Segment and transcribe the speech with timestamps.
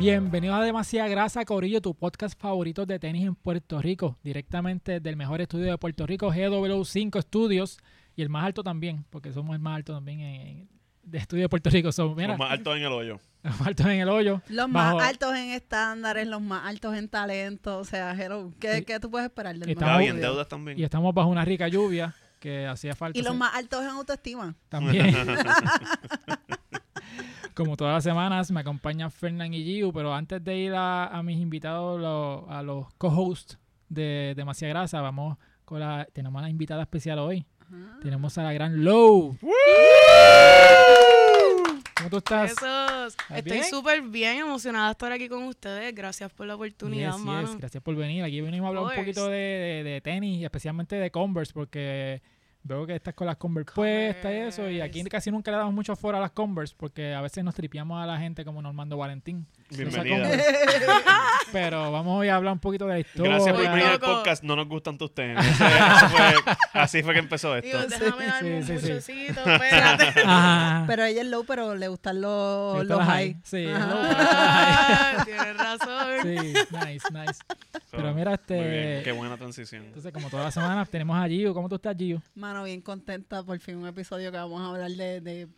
[0.00, 5.14] Bienvenidos a Demasiada Grasa, Corillo, tu podcast favorito de tenis en Puerto Rico, directamente del
[5.14, 7.76] mejor estudio de Puerto Rico, GW5 Studios,
[8.16, 10.68] y el más alto también, porque somos el más alto también en,
[11.02, 11.92] de estudio de Puerto Rico.
[11.92, 13.20] Somos, mira, Los más altos en el hoyo.
[13.42, 14.40] los más altos en el hoyo.
[14.48, 17.78] Los bajo- más altos en estándares, los más altos en talento.
[17.78, 20.10] O sea, hello, ¿qué, Y- qué tú puedes esperar del y más estamos- Gaby, en
[20.12, 20.30] estudio?
[20.30, 20.78] deudas también.
[20.78, 23.18] Y estamos bajo una rica lluvia que hacía falta.
[23.18, 24.54] Y los más altos en autoestima.
[24.70, 25.14] También.
[27.54, 31.22] Como todas las semanas, me acompañan Fernán y Giu, pero antes de ir a, a
[31.22, 33.58] mis invitados, lo- a los co-hosts
[33.88, 36.06] de Demasiada Grasa, vamos con la.
[36.12, 37.44] Tenemos una invitada especial hoy.
[37.60, 37.98] Ajá.
[38.02, 39.36] Tenemos a la gran Low.
[41.96, 42.50] ¿Cómo tú estás?
[42.54, 43.16] Besos.
[43.34, 45.94] Estoy súper bien emocionada de estar aquí con ustedes.
[45.94, 47.56] Gracias por la oportunidad, Yes, yes, mano.
[47.58, 48.24] Gracias por venir.
[48.24, 52.22] Aquí venimos a hablar un poquito de, de- de tenis y especialmente de Converse porque
[52.62, 54.70] veo que estás con las Converse puestas y eso.
[54.70, 57.54] Y aquí casi nunca le damos mucho foro a las Converse porque a veces nos
[57.54, 59.46] tripiamos a la gente como Normando Valentín.
[59.70, 60.28] Bienvenida.
[61.52, 63.32] Pero vamos hoy a hablar un poquito de la historia.
[63.32, 64.42] Gracias por venir al podcast.
[64.42, 65.10] No nos gustan tus.
[65.10, 66.34] Eso- eso fue-
[66.74, 68.04] así fue que empezó Digo, esto.
[68.04, 68.92] déjame darme sí, un sí, sí.
[68.92, 70.20] puchecito, espérate.
[70.24, 70.84] Ajá.
[70.86, 73.36] Pero ella es low, pero le gustan los, los las high.
[73.44, 75.88] Sí, Ah, Tienes razón.
[76.22, 76.22] high.
[76.22, 77.40] sí, nice, nice.
[77.90, 79.84] Pero mira, este- Muy bien, qué buena transición.
[79.86, 81.52] Entonces, como todas las semanas, tenemos a Gio.
[81.54, 82.22] ¿Cómo tú estás, Gio?
[82.34, 85.48] Mano, bien contenta por fin un episodio que vamos a hablar de, de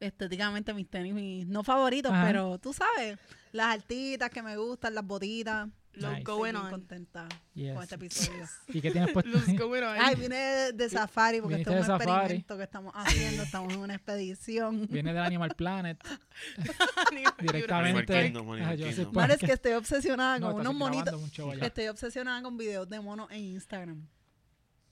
[0.00, 2.26] estéticamente mis tenis, mis no favoritos, Ajá.
[2.26, 3.18] pero tú sabes,
[3.52, 5.68] las altitas que me gustan, las botitas.
[5.94, 6.18] Los Nice.
[6.20, 6.70] Estoy going on.
[6.70, 7.74] contenta Yes.
[7.74, 8.44] con este episodio.
[8.68, 9.32] ¿Y qué tienes puesto?
[9.32, 9.96] Los going on.
[9.98, 13.80] Ay, vine de, de safari porque esto es un experimento que estamos haciendo, estamos en
[13.80, 14.86] una expedición.
[14.90, 15.98] Viene del Animal Planet
[17.10, 18.16] Animal directamente.
[18.16, 19.30] Animal Kingdom, Ah, Kingdom.
[19.30, 19.46] es qué.
[19.46, 21.14] que estoy obsesionada No, con unos monitos.
[21.38, 21.62] un.
[21.64, 24.06] Estoy obsesionada con videos de monos en Instagram.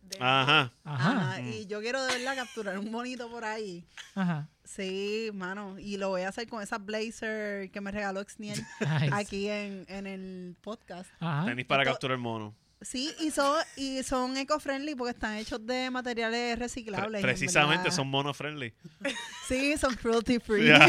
[0.08, 0.72] De- Ajá.
[0.84, 3.84] Ajá, Ajá, y yo quiero de verdad capturar un monito por ahí.
[4.14, 4.48] ajá.
[4.64, 5.78] Sí, mano.
[5.78, 9.10] Y lo voy a hacer con esa blazer que me regaló Exniel Nice.
[9.12, 11.08] aquí en, en el podcast.
[11.20, 11.44] Ajá.
[11.46, 12.54] Tenis para Esto- capturar mono.
[12.82, 17.22] Sí, y son, y son eco-friendly porque están hechos de materiales reciclables.
[17.22, 18.74] precisamente son mono friendly.
[19.48, 20.66] Sí, son cruelty free.
[20.66, 20.86] Ya.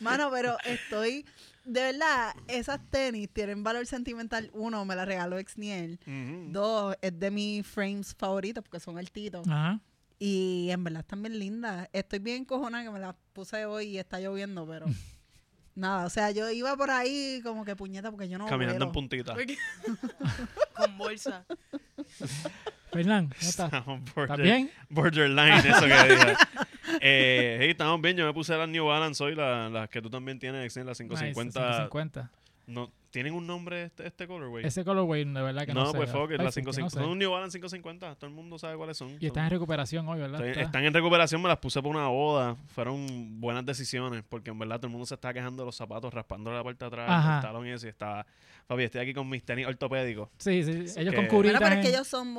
[0.00, 1.24] Mano, pero estoy.
[1.64, 4.50] De verdad, esas tenis tienen valor sentimental.
[4.52, 5.98] Uno, me la regaló Exniel.
[6.06, 6.52] Ujú.
[6.52, 9.46] Dos, es de mis frames favoritos porque son altitos.
[9.48, 9.80] Ajá.
[10.18, 11.88] Y en verdad están bien lindas.
[11.92, 14.86] Estoy bien cojonada que me las puse hoy y está lloviendo, pero.
[15.76, 18.86] Nada, o sea, yo iba por ahí como que puñeta porque yo no Caminando vuelo.
[18.86, 19.34] en puntita.
[20.76, 21.44] Con bolsa.
[22.94, 23.70] Fernán, ¿cómo estás?
[23.86, 24.70] Border- ¿Estás bien?
[24.88, 26.38] Borderline, eso que diga.
[27.00, 28.16] Eh, hey, estamos bien.
[28.16, 31.04] Yo me puse las New Balance hoy, las las que tú también tienes, las Nice,
[31.04, 31.60] 550.
[31.88, 32.30] 550.
[32.66, 34.66] No, ¿Tienen un nombre este, este colorway?
[34.66, 35.96] Ese colorway, de verdad que no, no, sé.
[35.98, 36.90] pues fuck Perfect, que no 550.
[36.90, 37.00] sé.
[37.00, 38.16] Son un New Balance 550.
[38.16, 39.16] Todo el mundo sabe cuáles son.
[39.20, 40.44] Y están en recuperación hoy, ¿verdad?
[40.44, 42.56] Está- están en recuperación, me las puse por una boda.
[42.74, 46.12] Fueron buenas decisiones, porque en verdad todo el mundo se está quejando de los zapatos,
[46.12, 47.36] raspándole la parte de atrás, Ajá.
[47.36, 47.86] el talón y eso.
[47.86, 48.26] Y estaba,
[48.66, 50.28] papi, estoy aquí con mis tenis ortopédicos.
[50.38, 50.70] Sí, sí.
[51.00, 51.60] Ellos que- con curitas.
[51.60, 52.34] Bueno, pero es que ellos son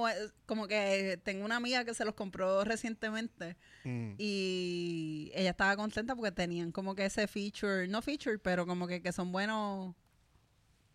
[0.46, 3.56] como que tengo una amiga que se los compró recientemente
[3.86, 4.16] Mm.
[4.18, 9.02] y ella estaba contenta porque tenían como que ese feature, no feature, pero como que,
[9.02, 9.96] que son buenos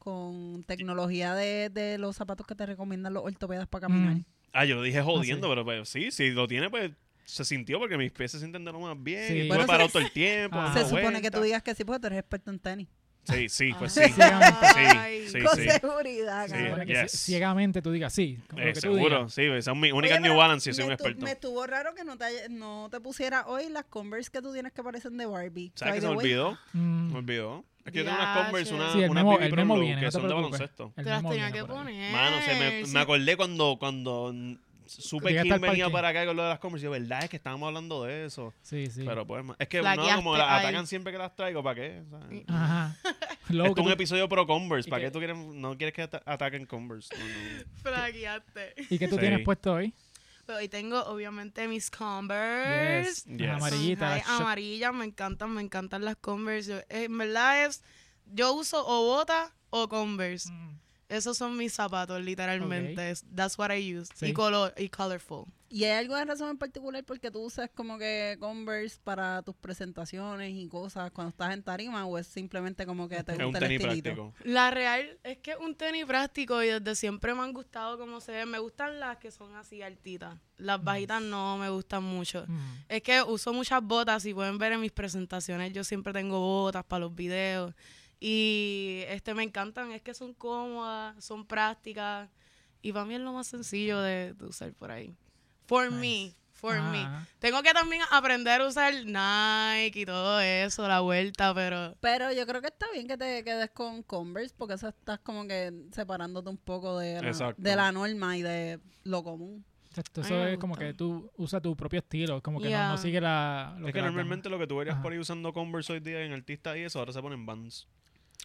[0.00, 4.14] con tecnología de, de los zapatos que te recomiendan los ortopedas para caminar.
[4.14, 4.24] Mm.
[4.52, 5.50] Ah, yo lo dije jodiendo, sí.
[5.50, 6.92] pero pues, sí, si lo tiene, pues
[7.26, 9.28] se sintió porque mis pies se sienten de lo más bien.
[9.28, 9.34] Sí.
[9.34, 10.56] Y Bueno, estuve parado todo el tiempo.
[10.58, 10.72] Ah.
[10.74, 12.88] Se supone que tú digas que sí porque tú eres experto en tenis.
[13.24, 14.00] Sí, sí, pues sí.
[14.20, 15.26] Ay.
[15.28, 15.68] Sí, sí, Con sí.
[15.68, 16.86] seguridad, Sí, cabrón.
[16.86, 17.12] que yes.
[17.12, 18.38] ciegamente tú digas sí.
[18.48, 19.34] como Eh, lo que tú seguro, digas.
[19.34, 21.24] sí, son mis únicas Oye, New Balance y soy un me, experto.
[21.24, 24.52] me estuvo raro que no te, haya- no te pusiera hoy las Converse que tú
[24.52, 25.70] tienes que parecen de Barbie.
[25.74, 26.58] ¿Sabes que se me olvidó?
[26.72, 27.12] Mm.
[27.12, 27.64] Me olvidó.
[27.84, 29.84] Es que yo tengo unas Converse, una, Sí, el una memo, Baby el memo Blue,
[29.84, 30.92] viene, que no te son de baloncesto.
[30.96, 32.12] Te las tenía que poner.
[32.12, 32.92] Mano, se me, sí.
[32.92, 34.34] me acordé cuando, cuando
[34.90, 36.84] supe Llegaste quién al venía para acá con lo de las Converse.
[36.84, 38.52] Yo, verdad es que estábamos hablando de eso.
[38.62, 39.04] Sí, sí.
[39.06, 42.02] Pero pues, es que no, como las atacan siempre que las traigo, ¿para qué?
[42.06, 42.96] O sea, Ajá.
[43.48, 44.88] esto es un tú- episodio pro Converse.
[44.88, 45.06] ¿Y ¿Para qué?
[45.06, 47.08] qué tú quieres, no quieres que ata- ataquen Converse?
[47.16, 47.64] No, no.
[47.82, 48.74] Flaqueaste.
[48.90, 49.20] ¿Y qué tú Sí.
[49.20, 49.94] tienes puesto hoy?
[50.46, 53.22] Pero hoy tengo obviamente mis Converse.
[53.30, 53.38] Yes.
[53.38, 53.48] Yes.
[53.50, 54.28] Amarillitas.
[54.28, 56.70] Amarillas, me encantan, me encantan las Converse.
[56.70, 57.82] Yo- en verdad es,
[58.26, 60.50] yo uso o bota o Converse.
[60.50, 60.78] Mm.
[61.10, 63.14] Esos son mis zapatos, literalmente.
[63.34, 64.10] That's what I use.
[64.14, 64.26] Sí.
[64.26, 65.44] Y color, y colorful.
[65.72, 69.54] ¿Y hay alguna razón en particular por qué tú usas como que Converse para tus
[69.54, 73.44] presentaciones y cosas cuando estás en tarima o es simplemente como que te Es un
[73.46, 74.14] gusta el tenis estilito?
[74.14, 74.34] práctico.
[74.50, 78.20] La real es que es un tenis práctico y desde siempre me han gustado como
[78.20, 78.48] se ven.
[78.50, 80.36] Me gustan las que son así altitas.
[80.56, 82.44] Las bajitas no me gustan mucho.
[82.48, 82.58] Mm.
[82.88, 86.84] Es que uso muchas botas, si pueden ver en mis presentaciones, yo siempre tengo botas
[86.84, 87.74] para los videos.
[88.20, 92.28] Y este me encantan, es que son cómodas, son prácticas.
[92.82, 95.14] Y para mí es lo más sencillo de, de usar por ahí.
[95.66, 96.98] For me, for me.
[97.00, 97.26] Ajá.
[97.38, 102.46] Tengo que también aprender a usar Nike y todo eso, la vuelta, pero Pero yo
[102.46, 106.50] creo que está bien que te quedes con Converse porque eso estás como que separándote
[106.50, 107.62] un poco de la, Exacto.
[107.62, 109.64] de la norma y de lo común.
[109.88, 112.88] Exacto, eso es como que tú usas tu propio estilo, como que no- Yeah.
[112.90, 113.74] no, sigue la...
[113.78, 115.02] lo Es que normalmente lo que tú verías Ajá.
[115.02, 117.88] por ahí usando Converse hoy día en artistas y eso, ahora se ponen bands.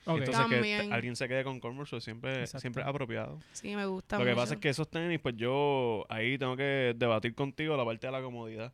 [0.06, 0.94] Entonces que También.
[0.94, 2.60] alguien se quede con Converse siempre, Exacto.
[2.60, 3.40] siempre es apropiado.
[3.54, 6.94] sí me gusta Lo que pasa es que esos tenis, pues yo ahí tengo que
[6.96, 8.72] debatir contigo la parte de la comodidad.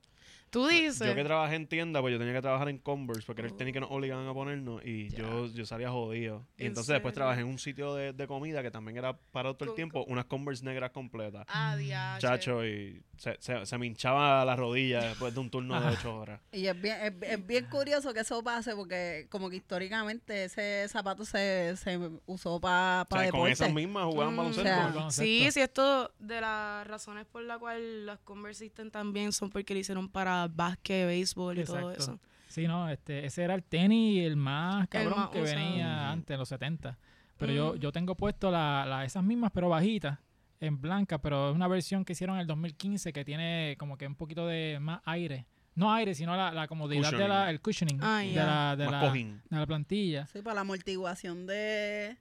[0.51, 1.07] Tú dices.
[1.07, 3.55] Yo que trabajé en tienda, pues yo tenía que trabajar en Converse porque era el
[3.55, 6.45] tenis que nos obligaban a ponernos y yo, yo salía jodido.
[6.57, 9.53] Y ¿En entonces después trabajé en un sitio de, de comida que también era para
[9.53, 11.45] todo el tiempo, unas Converse negras completas.
[11.47, 12.19] Ah, diache.
[12.27, 16.15] Chacho, y se, se, se me hinchaba la rodilla después de un turno de ocho
[16.15, 16.41] horas.
[16.51, 20.85] Y es bien, es, es bien curioso que eso pase porque como que históricamente ese
[20.89, 24.61] zapato se, se usó para O sea, con esas mismas jugaban Mm, baloncesto.
[24.61, 25.23] o sea, El baloncesto.
[25.23, 29.73] Sí, sí, esto de las razones por las cuales las Converse existen también son porque
[29.73, 32.19] lo hicieron para básquet, béisbol y todo eso.
[32.47, 35.57] Sí, no, este, ese era el tenis el más cabrón más que usado.
[35.59, 36.97] venía antes, en los 70.
[37.37, 37.79] Pero yo, Mm.
[37.79, 40.19] yo tengo puesto la, la- esas mismas, pero bajitas,
[40.59, 44.05] en blanca, pero es una versión que hicieron en el 2015 que tiene como que
[44.05, 45.45] un poquito de más aire.
[45.73, 47.49] No aire, sino la, la comodidad de la, Cushioning.
[47.49, 48.45] el cushioning Ah, de, ya.
[48.45, 49.41] la, de, la, cojín.
[49.49, 50.27] de la plantilla.
[50.27, 52.17] Sí, para la amortiguación de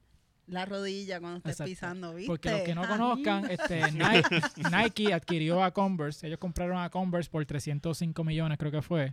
[0.50, 1.70] la rodilla cuando estés Exacto.
[1.70, 2.26] pisando, ¿viste?
[2.26, 6.26] Porque los que no conozcan, este, Nike, Nike adquirió a Converse.
[6.26, 9.12] Ellos compraron a Converse por 305 millones, creo que fue.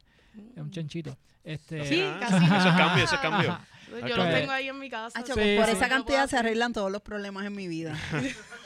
[0.56, 1.18] Es un chanchito.
[1.44, 2.36] Este, Sí, casi.
[2.36, 3.60] Eso es cambio, eso es cambio.
[4.08, 5.18] Yo lo tengo ahí en mi casa.
[5.18, 5.72] Acho, Sí, pues por sí.
[5.72, 7.96] esa cantidad se arreglan todos los problemas en mi vida.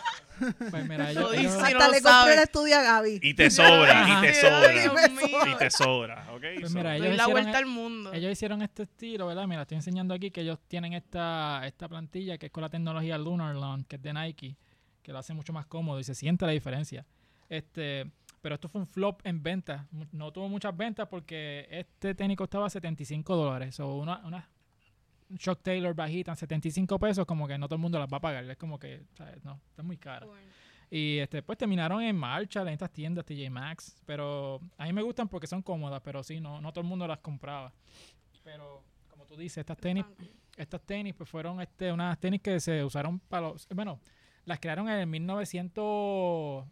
[0.69, 3.19] Pues mira, no Hasta le compré el estudio a Gaby.
[3.21, 5.49] Y te sobra, y te sobra.
[5.51, 6.41] Y te sobra, ¿ok?
[6.59, 8.13] Pues So- mira, ellos la hicieron vuelta e- al mundo.
[8.13, 9.47] Ellos hicieron este estilo, ¿verdad?
[9.47, 13.17] Mira, estoy enseñando aquí que ellos tienen esta, esta plantilla que es con la tecnología
[13.17, 14.57] Lunar Launch, que es de Nike,
[15.01, 17.05] que lo hace mucho más cómodo y se siente la diferencia.
[17.49, 18.09] Este,
[18.41, 19.85] pero esto fue un flop en ventas.
[20.11, 23.79] No tuvo muchas ventas porque este tenis costaba 75 dólares.
[23.79, 24.47] O una, una
[25.37, 28.21] Shock Taylor bajita en 75 pesos, como que no todo el mundo las va a
[28.21, 28.43] pagar.
[28.49, 29.43] Es como que, ¿sabes?
[29.43, 30.27] No, está muy cara.
[30.89, 34.01] Y este, pues terminaron en marcha en estas tiendas TJ Maxx.
[34.05, 37.07] Pero a mí me gustan porque son cómodas, pero sí, no, no todo el mundo
[37.07, 37.73] las compraba.
[38.43, 40.05] Pero como tú dices, estas tenis,
[40.57, 43.67] estas tenis pues fueron este, unas tenis que se usaron para los...
[43.69, 43.99] Bueno,
[44.45, 46.69] las crearon en el 1912,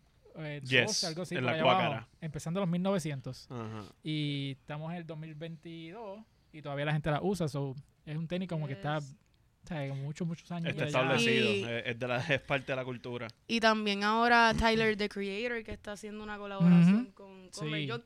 [0.64, 3.52] Yes, algo así, en la abajo, empezando los 1900.
[3.52, 3.84] Ajá.
[4.04, 6.20] Y estamos en el 2022
[6.54, 7.48] y todavía la gente la usa.
[7.48, 7.76] So,
[8.12, 9.00] es un tenis como que está...
[9.00, 9.16] Yes.
[9.64, 10.70] o sea, con muchos, muchos años.
[10.70, 11.52] Está establecido.
[11.54, 13.28] Y- Es, de la, es parte de la cultura.
[13.48, 17.60] Y también ahora Tyler, the Creator, que está haciendo una colaboración con Sí.
[17.60, 17.86] Converse.
[17.86, 18.02] Yo-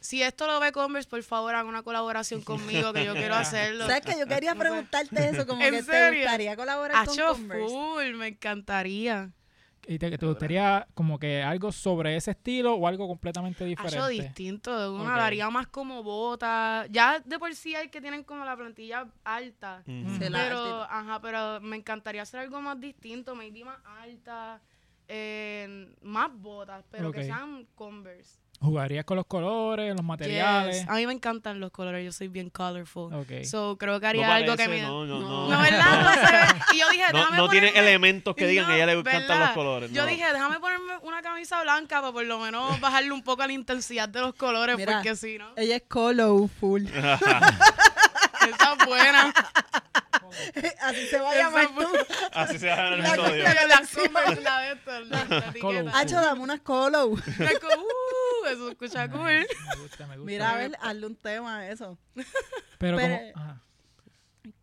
[0.00, 3.86] si esto lo ve Converse, por favor, hagan una colaboración conmigo, que yo quiero hacerlo.
[3.86, 6.10] ¿Sabes que Yo quería preguntarte eso, como ¿En que serio?
[6.10, 7.68] te gustaría colaborar con Hacho Converse.
[7.68, 9.32] full, me encantaría.
[9.88, 13.98] ¿Y te, te gustaría como que algo sobre ese estilo o algo completamente diferente?
[13.98, 15.16] Hacho distinto una, Ok.
[15.16, 16.86] lo haría más como bota.
[16.90, 19.82] Ya de por sí hay que tienen como la plantilla alta.
[19.86, 24.60] Sí, la Pero, ajá, pero me encantaría hacer algo más distinto, maybe más alta,
[25.08, 28.40] eh, más botas, pero que sean Converse.
[28.60, 30.80] ¿Jugarías con los colores, los materiales?
[30.80, 30.88] Yes.
[30.88, 33.14] A mí me encantan los colores, yo soy bien colorful.
[33.14, 33.44] Ok.
[33.44, 34.82] So, creo que No haría algo que me...
[34.82, 35.28] no, no, No.
[35.48, 35.48] no.
[35.56, 36.02] No, ¿verdad?
[36.02, 36.44] No se ve.
[36.74, 38.86] Y yo dije, No, déjame no tiene ponerme- elementos que digan No, que a ella
[38.86, 39.40] le encantan ¿verdad?
[39.46, 39.92] los colores.
[39.92, 40.08] Yo no.
[40.08, 43.52] dije, déjame ponerme una camisa blanca para por lo menos bajarle un poco a la
[43.52, 44.94] intensidad de los colores, Mira.
[44.94, 46.86] porque si no, Ella es colorful.
[46.88, 49.32] esa es buena.
[50.82, 51.86] Así se va a llamar tú.
[52.34, 53.44] Así se va el La episodio.
[53.44, 55.60] cosa- Pero la la la, la etiqueta.
[55.60, 55.92] Colorful.
[55.94, 57.18] Hacho, dame unas color.
[58.50, 59.26] Eso se escucha cool.
[59.40, 60.26] Nice, Me gusta, me gusta.
[60.30, 61.98] Mira, a ver, hazle un tema a eso.
[62.78, 63.32] Pero, pero- como...
[63.44, 63.62] ajá.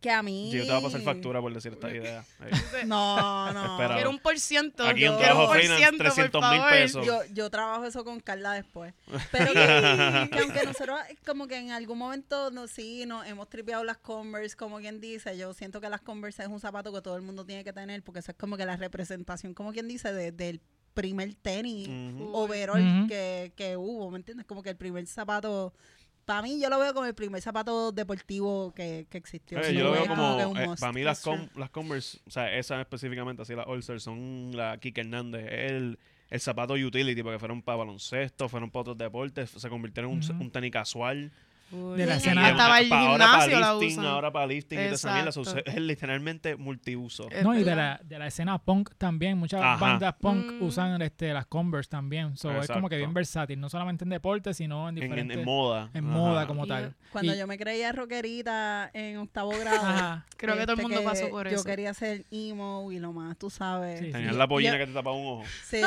[0.00, 0.50] Que a mí...
[0.52, 2.24] Yo te voy a pasar factura por decir esta idea.
[2.40, 2.50] Ahí.
[2.86, 3.72] No, no.
[3.76, 3.94] Espera.
[3.94, 4.86] Quiero un por ciento.
[4.86, 6.72] Aquí yo- un Trabajo por Freelance, ciento, 300 por mil favor.
[6.74, 7.06] pesos.
[7.06, 8.94] Yo, yo trabajo eso con Carla después.
[9.32, 9.52] Pero que,
[10.32, 14.56] que aunque nosotros como que en algún momento no, sí nos hemos tripeado las Converse,
[14.56, 17.44] como quien dice, yo siento que las Converse es un zapato que todo el mundo
[17.46, 20.60] tiene que tener, porque eso es como que la representación, como quien dice, de- del
[20.96, 22.30] primer tenis Ujú.
[22.34, 23.06] overall Ujú.
[23.06, 24.46] que, que hubo, ¿me entiendes?
[24.46, 25.74] Como que el primer zapato,
[26.24, 29.60] para mí yo lo veo como el primer zapato deportivo que, que existió.
[29.60, 32.80] Eh, yo lo veo como, eh, para mí las, com- las Converse, o sea, esas
[32.80, 35.98] específicamente, así las All-Star, son la Kike Hernández, el,
[36.30, 40.40] el zapato utility, porque fueron para baloncesto, fueron para otros deportes, se convirtieron en un,
[40.40, 41.30] un tenis casual.
[41.72, 41.98] Uy.
[41.98, 44.04] de la escena- es- Hasta para el pa- ahora para gimnasio la lifting, usan.
[44.12, 45.70] ahora para lifting y toda esa mierda, se usa- Exacto.
[45.72, 47.28] es literalmente multiuso.
[47.42, 49.76] No, y de la, de la escena punk también, muchas Ajá.
[49.76, 50.62] bandas punk Mm.
[50.62, 52.36] usan este, las Converse también.
[52.36, 55.38] So, es como que bien versátil, no solamente en deporte, sino en En, en- diferentes...
[55.38, 55.90] en moda.
[55.94, 56.16] en Ajá.
[56.16, 56.94] moda como Y tal.
[57.12, 60.26] Cuando Y- yo me creía rockerita en octavo grado, Ajá.
[60.36, 61.64] Creo que todo el este, mundo pasó por Yo eso.
[61.64, 64.00] quería ser emo y lo más, tú sabes.
[64.00, 65.44] Sí, Tenías la pollina que te tapaba un ojo.
[65.64, 65.80] Sí,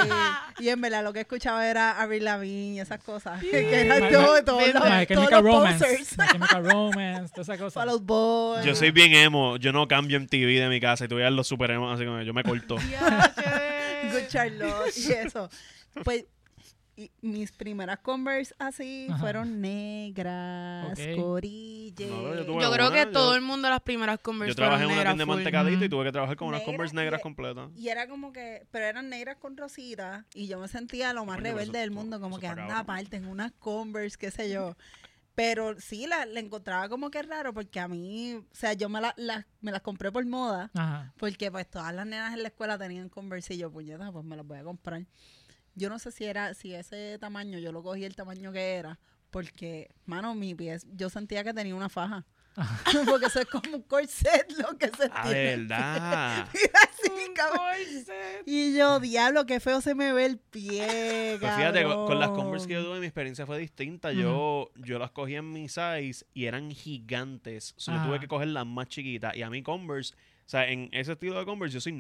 [0.60, 3.40] y en verdad lo que escuchaba era Avril Lavigne y esas cosas.
[3.44, 4.44] que eran My- todo,
[5.74, 6.16] Romance.
[6.18, 7.80] My Chemical Romance, toda esa cosa.
[7.80, 8.66] Para los boys.
[8.66, 11.32] Yo soy bien emo, yo no cambio en TV de mi casa y tú veas
[11.32, 12.76] los super emos así como yo me corto.
[14.12, 15.50] Good Charlotte y eso.
[16.04, 16.26] Pues
[16.96, 19.20] y mis primeras Converse así Ajá.
[19.20, 21.16] fueron negras, Ok.
[21.16, 22.08] corille.
[22.08, 24.84] No, yo Yo creo una, que yo- todo el mundo las primeras Converse Yo trabajé
[24.84, 27.22] en una tienda de mantecadito y tuve que trabajar con unas Negra, Converse y- negras
[27.22, 27.70] completas.
[27.78, 31.38] Y era como que, pero eran negras con rosita y yo me sentía lo más
[31.38, 32.82] pero rebelde eso- del mundo, como que está anda cabrón.
[32.84, 34.76] aparte en unas Converse, qué sé yo.
[35.42, 39.00] Pero sí, la, la encontraba como que raro porque a mí, o sea, yo me,
[39.00, 41.14] la, la- me las compré por moda Ajá.
[41.18, 44.36] porque pues todas las nenas en la escuela tenían Converse y yo, puñeta, pues me
[44.36, 45.06] las voy a comprar.
[45.76, 49.00] Yo no sé si era, si ese tamaño, yo lo cogí el tamaño que era,
[49.30, 52.26] porque, mano, mi pie, yo sentía que tenía una faja.
[53.10, 55.58] porque eso es como un corset lo que se Ah, tiene.
[55.58, 56.48] verdad.
[56.54, 57.60] Así, Un cabrón.
[57.78, 58.44] corset.
[58.46, 61.38] Y yo, diablo, qué feo se me ve el pie.
[61.40, 62.30] Pues fíjate, con, con las.
[62.30, 64.12] Converse que yo tuve, mi experiencia fue distinta.
[64.12, 67.74] Yo, yo las cogí en mi size y eran gigantes.
[67.78, 69.36] So, yo tuve que coger las más chiquitas.
[69.36, 71.94] Y a mí Converse, o sea, en ese estilo de Converse yo soy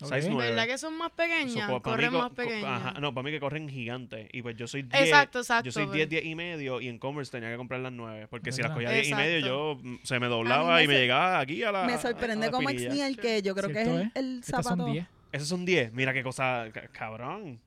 [0.00, 0.16] 9.
[0.16, 0.34] Size Ok.
[0.34, 0.50] 9.
[0.50, 1.70] ¿Verdad que son más pequeñas?
[1.82, 2.98] Corren más pequeñas.
[3.00, 4.28] no, para mí que corren gigantes.
[4.32, 5.02] Y pues yo soy 10.
[5.04, 5.64] Exacto, exacto.
[5.66, 8.26] Yo soy pero- 10, 10 y medio y en Converse tenía que comprar las 9.
[8.28, 8.86] Porque si las ¿Verdad?
[8.90, 11.70] cogía 10 y medio, yo mm, se me doblaba me y me llegaba aquí a
[11.72, 11.84] la.
[11.84, 12.68] Me sorprende como.
[12.70, 14.10] Exniel, que yo creo que es el, ¿eh?
[14.14, 14.76] el zapato.
[14.84, 15.06] son 10.
[15.32, 15.92] Esos son 10.
[15.92, 17.60] Mira qué cosa, ca- cabrón.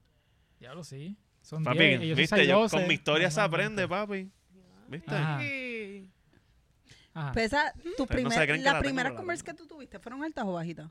[0.60, 1.16] Diablo, sí.
[1.42, 2.02] Son Papi, 10.
[2.02, 4.30] y yo soy viste, yo, 6'12", con mi historia se aprende, papi.
[4.90, 5.12] ¿Viste?
[5.16, 5.40] Ajá.
[7.14, 7.32] Ajá.
[7.32, 10.24] Pues esa, tus Ustedes no se primer- que las primeras Converse que tú tuviste, ¿fueron
[10.24, 10.90] altas o bajitas?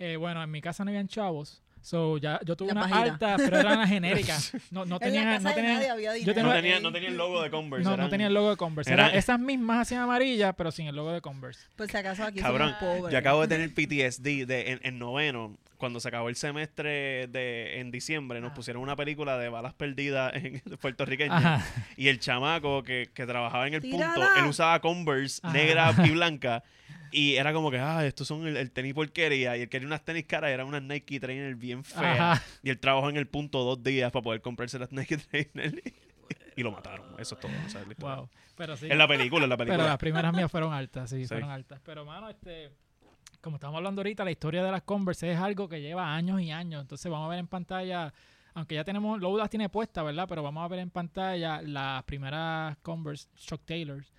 [0.00, 1.62] Eh, bueno, en mi casa no habían chavos.
[1.82, 3.12] So, ya, yo tuve unas bajitas.
[3.12, 4.52] altas, pero eran las genéricas.
[4.70, 6.14] No, no en tenían, la casa no tenían, tenía-
[6.44, 7.88] No tenía, no tenía el logo de Converse.
[7.88, 8.92] no, no tenía el logo de Converse.
[8.92, 11.66] eran- Eran esas mismas así amarillas, pero sin el logo de Converse.
[11.76, 13.10] Pues si acaso aquí Cabrón, pobres.
[13.12, 15.56] Yo acabo de tener PTSD de, en, en noveno.
[15.78, 18.54] Cuando se acabó el semestre de, en diciembre, nos Ah.
[18.54, 21.34] pusieron una película de balas perdidas en puertorriqueña.
[21.34, 21.66] Ajá.
[21.96, 25.54] Y el chamaco que, que trabajaba en el punto, él usaba Converse Ajá.
[25.54, 26.62] negra y blanca.
[27.12, 29.56] Y era como que, ah, estos son el, el tenis porquería.
[29.56, 32.40] Y él quería unas tenis caras, era unas Nike Trainer bien feas.
[32.62, 35.82] Y él trabajó en el punto dos días para poder comprarse las Nike Trainer.
[36.56, 37.06] y lo mataron.
[37.18, 37.50] Eso es todo.
[37.66, 38.16] o sea, es la historia.
[38.16, 38.28] Wow.
[38.56, 38.86] Pero sí.
[38.90, 39.88] En la película, en la Pero película.
[39.88, 41.28] las primeras mías fueron altas, sí, Sí.
[41.28, 41.80] fueron altas.
[41.84, 42.70] Pero, mano, este,
[43.40, 46.50] como estamos hablando ahorita, la historia de las Converse es algo que lleva años y
[46.50, 46.82] años.
[46.82, 48.12] Entonces vamos a ver en pantalla,
[48.54, 50.26] aunque ya tenemos, Lowe las tiene puestas, ¿verdad?
[50.28, 54.12] Pero vamos a ver en pantalla las primeras Converse Chuck Taylors.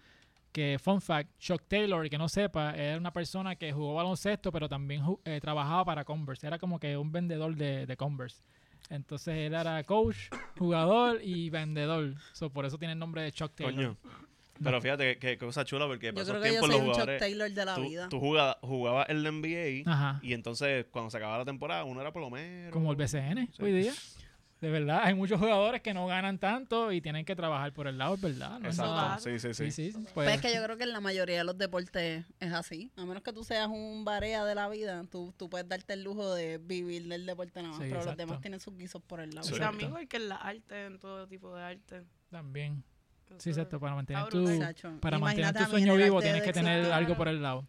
[0.52, 4.68] Que, fun fact, Chuck Taylor, que no sepa, era una persona que jugó baloncesto, pero
[4.68, 6.46] también eh, trabajaba para Converse.
[6.46, 8.42] Era como que un vendedor de, de Converse.
[8.90, 10.18] Entonces él era coach,
[10.58, 12.16] jugador y vendedor.
[12.34, 13.74] So, por eso tiene el nombre de Chuck Taylor.
[13.76, 13.98] Coño.
[14.64, 16.88] Pero fíjate que, que cosa chula porque Yo pasó creo el que yo tiempo soy
[16.88, 17.18] los un Chuck.
[17.20, 18.10] Taylor de la Tú, vida.
[18.10, 20.20] tú jugaba- jugabas en la NBA Ajá.
[20.22, 22.70] y entonces cuando se acababa la temporada uno era plomero.
[22.72, 23.64] Como el BCN Sí.
[23.64, 23.94] hoy día.
[24.62, 27.98] De verdad, hay muchos jugadores que no ganan tanto y tienen que trabajar por el
[27.98, 28.60] lado, es verdad.
[28.60, 28.96] No es Exacto.
[28.96, 29.72] nada- Sí, sí, sí.
[29.72, 29.92] Sí, sí.
[29.92, 32.92] Pues Pues, es que yo creo que en la mayoría de los deportes es así.
[32.96, 36.04] A menos que tú seas un barea de la vida, tú, tú puedes darte el
[36.04, 37.84] lujo de vivir del deporte nada más.
[37.84, 39.48] Sí, pero los demás tienen sus guisos por el lado.
[39.48, 39.56] Sí.
[39.58, 42.04] También igual que en la arte, en todo tipo de arte.
[42.30, 42.84] también.
[43.40, 43.80] Sí, exacto.
[43.80, 44.46] Para mantener tu,
[45.00, 47.66] para mantener tu sueño vivo tienes que tener algo por el lado.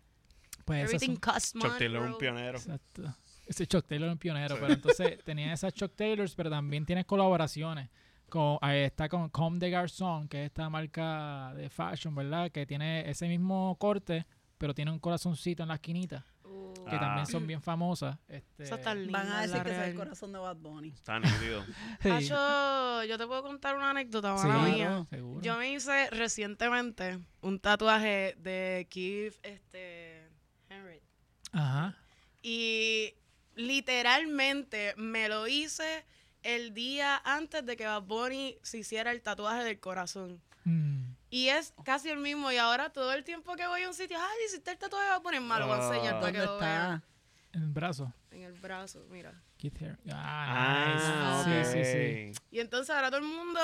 [0.66, 2.58] Pues Everything costs money, un pionero.
[2.58, 3.14] Exacto.
[3.52, 4.60] Ese Chuck Taylor es un pionero, Sí.
[4.60, 7.88] pero entonces tenía esas Chuck Taylors, pero también tienes colaboraciones.
[8.28, 12.50] Con, ahí está con Comme des Garçons, que es esta marca de fashion, ¿verdad?
[12.50, 14.24] Que tiene ese mismo corte,
[14.56, 17.00] pero tiene un corazoncito en la esquinita, Uh, que Ah.
[17.00, 18.16] también son bien famosas.
[18.28, 19.18] Este, Esa está linda.
[19.22, 20.88] Van a decir que es el corazón de Bad Bunny.
[20.88, 21.62] Está nítido.
[22.02, 22.08] sí.
[22.10, 24.62] Hacho, yo te puedo contar una anécdota, Sí, Claro.
[24.62, 25.06] mía.
[25.10, 25.40] seguro.
[25.42, 30.28] Yo me hice recientemente un tatuaje de Keith este,
[30.70, 31.00] Henry.
[31.52, 31.96] Ajá.
[32.42, 33.14] Y
[33.54, 36.04] literalmente me lo hice
[36.42, 40.40] el día antes de que Bad Bunny se hiciera el tatuaje del corazón.
[40.64, 41.12] Mm.
[41.30, 42.50] Y es casi el mismo.
[42.52, 45.10] Y ahora todo el tiempo que voy a un sitio, ay, hiciste el tatuaje de
[45.12, 46.94] Bad Bunny, malo, voy a enseñar para ¿Dónde que lo vean.
[46.96, 47.08] está?
[47.54, 48.12] En el brazo.
[48.30, 49.32] En el brazo, mira.
[49.58, 49.80] Keith.
[50.10, 51.64] Ah, Ah, nice.
[51.64, 52.40] Sí, sí, sí.
[52.50, 53.60] Y entonces ahora todo el mundo,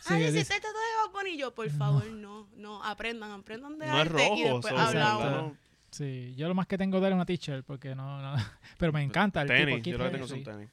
[0.00, 1.30] Sí, ay, que hiciste el tatuaje de Bad Bunny.
[1.30, 4.54] Y yo, por favor, no, no, aprendan, aprendan de No es arte y rojo.
[4.60, 5.52] después hablamos.
[6.00, 8.34] No- Sí, yo lo más que tengo de él es una t-shirt, porque no, no,
[8.78, 9.82] pero me encanta el tipo Tenis.
[9.82, 10.68] Keith Yo lo que tengo son sí, tenis.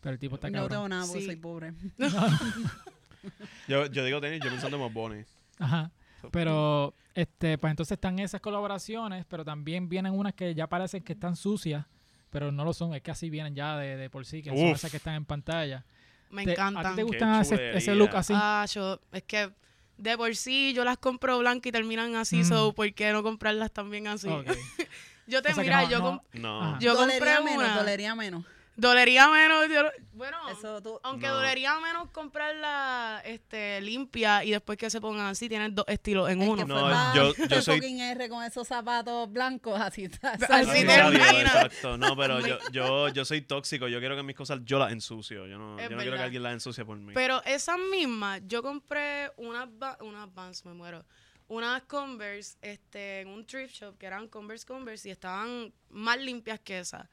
[0.00, 0.70] pero el tipo está No cabrón.
[0.70, 1.26] tengo nada porque Sí.
[1.26, 1.72] soy pobre.
[3.68, 5.24] Yo, yo digo tenis, yo pensando en Bad Bunny.
[5.58, 5.90] Ajá.
[6.30, 11.12] Pero, este, pues entonces están esas colaboraciones, pero también vienen unas que ya parecen que
[11.12, 11.84] están sucias,
[12.30, 14.58] pero no lo son, es que así vienen ya de, de por sí, que son
[14.58, 15.84] esas que están en pantalla.
[16.30, 16.92] Me Te- ¿A encantan.
[16.92, 18.32] ti te gustan ese, ese look así?
[18.36, 19.50] Ah, yo, es que
[19.98, 22.44] de por sí yo las compro blancas y terminan así, Mm.
[22.44, 24.28] so ¿por qué no comprarlas también así?
[25.28, 27.76] Yo te O sea mira, no- yo, no- yo compré dolería menos, una.
[27.78, 28.44] dolería menos.
[28.76, 31.00] Dolería menos, yo- bueno, Eso tú...
[31.02, 31.34] aunque No.
[31.36, 36.42] dolería menos comprarla este, limpia y después que se pongan así, tienen dos estilos en
[36.42, 36.56] uno.
[36.56, 40.32] que No, yo- yo soy- fucking R con esos zapatos blancos, así está.
[40.32, 41.30] Así termina.
[41.40, 41.96] exacto.
[41.96, 43.88] No, pero yo, yo, yo soy tóxico.
[43.88, 45.46] Yo quiero que mis cosas yo las ensucio.
[45.46, 47.12] Yo no, yo no quiero que alguien las ensucie por mí.
[47.14, 49.68] Pero esas mismas, yo compré unas,
[50.00, 51.04] unas Vans, me muero.
[51.48, 56.58] Unas Converse este, en un thrift shop que eran Converse Converse y estaban más limpias
[56.60, 57.06] que esas.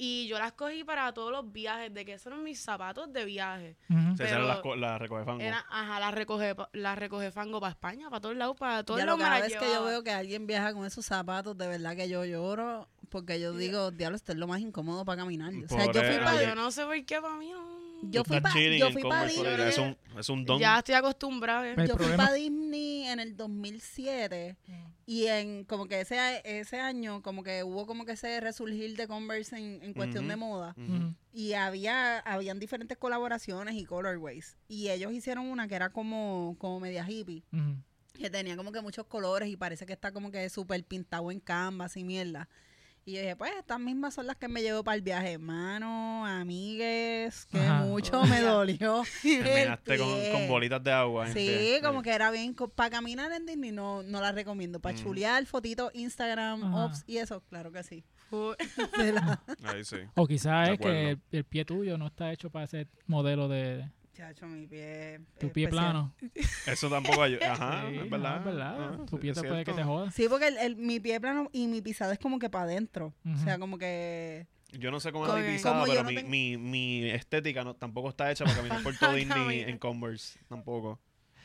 [0.00, 3.24] Y yo las cogí para todos los viajes, de que esos eran mis zapatos de
[3.24, 3.76] viaje.
[3.88, 5.40] Se pero- salen las, las recoge fango.
[5.42, 9.00] Era, ajá, las recoge, pa- las recoge fango para España, para todos lados, para todos
[9.04, 12.08] lados cada vez que yo veo que alguien viaja con esos zapatos, de verdad que
[12.08, 15.52] yo lloro, porque yo digo, diablo, esto es lo más incómodo para caminar.
[15.64, 17.77] O sea, yo fui para yo no sé por qué para mí no.
[18.02, 19.68] Yo fui estás pa- yo fui Disney.
[19.68, 20.58] es un, es un don.
[20.60, 21.68] Ya estoy acostumbrada.
[21.68, 21.74] ¿eh?
[21.88, 24.56] Yo fui para Disney en el 2007
[25.06, 29.06] y en como que ese, ese año como que hubo como que ese resurgir de
[29.08, 30.74] Converse en, en cuestión de moda
[31.32, 36.78] y había habían diferentes colaboraciones y colorways y ellos hicieron una que era como como
[36.80, 37.42] media hippie
[38.12, 41.38] que tenía como que muchos colores y parece que está como que súper pintado en
[41.40, 42.48] canvas y mierda.
[43.08, 46.26] Y yo dije, pues estas mismas son las que me llevo para el viaje, hermano,
[46.26, 47.80] amigues, que Ajá.
[47.84, 49.02] mucho me dolió.
[49.22, 50.30] Terminaste con, pie.
[50.32, 51.32] con bolitas de agua.
[51.32, 52.54] Sí, como que era bien.
[52.74, 54.78] Para caminar en Disney no, no la recomiendo.
[54.78, 55.02] Para Mm.
[55.02, 56.84] chulear, fotitos, Instagram, Ajá.
[56.84, 58.04] ops y eso, claro que sí.
[58.30, 59.96] La- Ahí sí.
[60.14, 63.88] O quizás es que el, el pie tuyo no está hecho para ese modelo de
[64.18, 65.20] Chacho, mi pie.
[65.38, 65.68] tu pie especial.
[65.70, 66.14] plano.
[66.66, 67.52] Eso tampoco ayuda.
[67.52, 68.38] Ajá, Sí, es no, verdad.
[68.38, 68.76] es verdad.
[68.80, 69.92] Ah, tu pie es te puede que te cierto.
[69.92, 70.10] joda.
[70.10, 73.14] Sí, porque el, el- mi pie plano y mi pisada es como que para adentro.
[73.24, 73.38] O Ujú.
[73.44, 74.48] sea, como que.
[74.72, 76.56] Yo no sé cómo Como es mi pisada, como yo pero no mi, tengo- mi,
[76.58, 79.68] mi estética no, tampoco está hecha para caminar por todo Para Disney caminar.
[79.70, 80.40] en Converse.
[80.48, 80.98] Tampoco.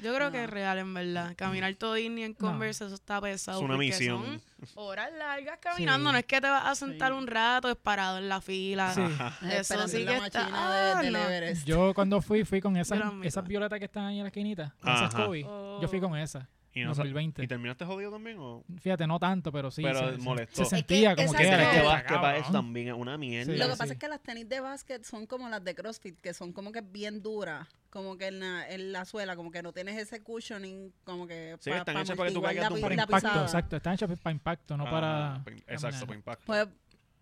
[0.03, 0.31] Yo creo No.
[0.31, 1.33] que es real, en verdad.
[1.35, 3.59] Caminar todo Disney en Converse, eso está pesado.
[3.59, 4.23] Es una porque misión.
[4.23, 4.41] Son
[4.75, 6.09] horas largas caminando.
[6.09, 6.13] Sí.
[6.13, 7.17] No es que te vas a sentar Sí.
[7.17, 8.93] un rato es parado en la fila.
[8.93, 9.01] Sí.
[9.49, 11.19] Eso sí que está- machina de, Ah, no.
[11.19, 11.65] Everest.
[11.65, 14.93] Yo cuando fui, fui con esas, esas violetas que están ahí en la esquinita, con
[14.93, 15.15] esas.
[15.15, 15.45] Kobe.
[15.47, 15.79] Oh.
[15.81, 16.45] Yo fui con esas.
[16.75, 17.43] Y, no sa- 2020.
[17.43, 18.37] ¿Y terminaste jodido también?
[18.39, 18.63] O?
[18.81, 19.83] Fíjate, no tanto, pero sí.
[19.83, 20.55] Pero se, molestó.
[20.55, 21.69] se Es que sentía como que era.
[21.71, 23.51] que que- básquet para eso también es una mierda.
[23.53, 23.77] Sí, Lo que sí.
[23.77, 26.71] pasa es que las tenis de básquet son como las de CrossFit, que son como
[26.71, 30.21] que bien duras, como que en la, en la suela, como que no tienes ese
[30.21, 33.43] cushioning, como que Sí, están hechas para que tú caigas la Para la impacto, pisada.
[33.43, 33.75] exacto.
[33.75, 35.41] Están hechas para impacto, no Ah, para.
[35.45, 36.05] pa- Exacto, caminar.
[36.07, 36.43] para impacto.
[36.47, 36.67] Pues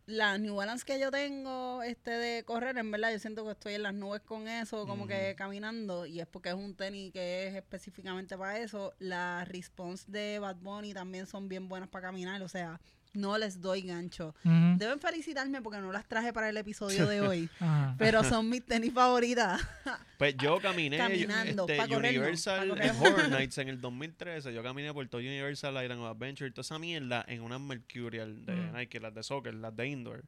[0.06, 3.76] la New Balance que yo tengo este de correr, en verdad, yo siento que estoy
[3.76, 7.48] en las nubes con eso, como que caminando, y es porque es un tenis que
[7.48, 8.94] es específicamente para eso.
[9.00, 12.80] Las response de Bad Bunny también son bien buenas para caminar, o sea,
[13.14, 14.36] no les doy gancho.
[14.44, 14.78] Ujú.
[14.78, 17.50] Deben felicitarme porque no las traje para el episodio de hoy,
[17.98, 19.62] pero son mis tenis favoritas.
[20.22, 24.54] Pues yo caminé Caminando, este, correr no, Universal en Horror Nights en el 2013.
[24.54, 28.46] Yo caminé por todo Universal Island of Adventure y toda esa mierda en unas Mercurial
[28.46, 28.74] de Mm.
[28.78, 30.24] Nike, las de soccer, las de indoor.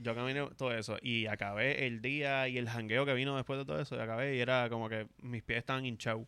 [0.00, 3.64] Yo caminé todo eso y acabé el día y el jangueo que vino después de
[3.64, 3.96] todo eso.
[3.96, 6.26] Y acabé y era como que mis pies estaban hinchados.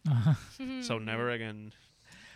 [0.82, 1.72] So never again.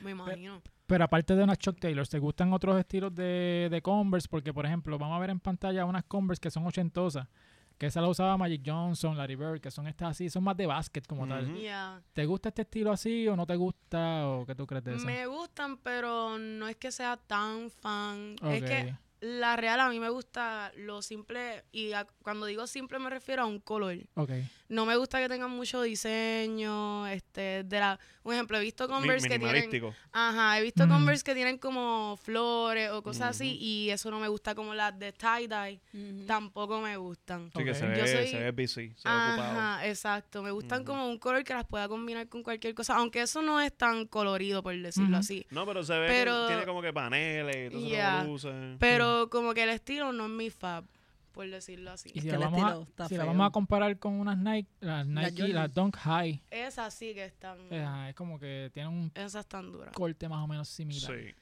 [0.00, 0.62] Me imagino.
[0.86, 4.26] Pero aparte de unas Chuck Taylors, ¿te gustan otros estilos de, de Converse?
[4.28, 7.28] Porque, por ejemplo, vamos a ver en pantalla unas Converse que son ochentosas.
[7.76, 10.66] Que esa la usaba Magic Johnson, Larry Bird, que son estas así, son más de
[10.66, 11.54] básquet como tal.
[11.54, 12.02] Yeah.
[12.12, 14.26] ¿Te gusta este estilo así o no te gusta?
[14.26, 15.06] ¿O qué tú crees de eso?
[15.06, 18.34] Me gustan, pero no es que sea tan fan.
[18.42, 22.98] Es que la real a mí me gusta lo simple y a- cuando digo simple
[22.98, 23.96] me refiero a un color.
[24.14, 24.30] Ok.
[24.68, 28.94] No me gusta que tengan mucho diseño, este, de la, un ejemplo, he visto Mi-
[28.94, 29.70] Converse que tienen,
[30.12, 30.90] ajá, he visto Mm.
[30.90, 34.98] Converse que tienen como flores o cosas así y eso no me gusta como las
[34.98, 35.80] de tie dye,
[36.26, 37.50] tampoco me gustan.
[37.56, 39.42] Sí, que se Yo ve, soy- se ve busy, se ve ocupado.
[39.58, 40.42] Ajá, exacto.
[40.42, 43.60] Me gustan como un color que las pueda combinar con cualquier cosa, aunque eso no
[43.60, 45.46] es tan colorido, por decirlo así.
[45.50, 48.24] No, pero se ve Pero- que tiene como que paneles y todo Yeah.
[48.24, 48.76] luces.
[48.78, 50.84] Pero como que el estilo no es mi fab,
[51.32, 52.10] por decirlo así.
[52.14, 53.98] Y Es si, que la el vamos, estilo a, está si la vamos a comparar
[53.98, 57.58] con unas Nike, las Nike, las Dunk High, Esas sí que están...
[57.70, 59.92] eh, es como que tienen un Esas están duras.
[59.94, 61.12] corte más o menos similar.
[61.14, 61.34] Sí.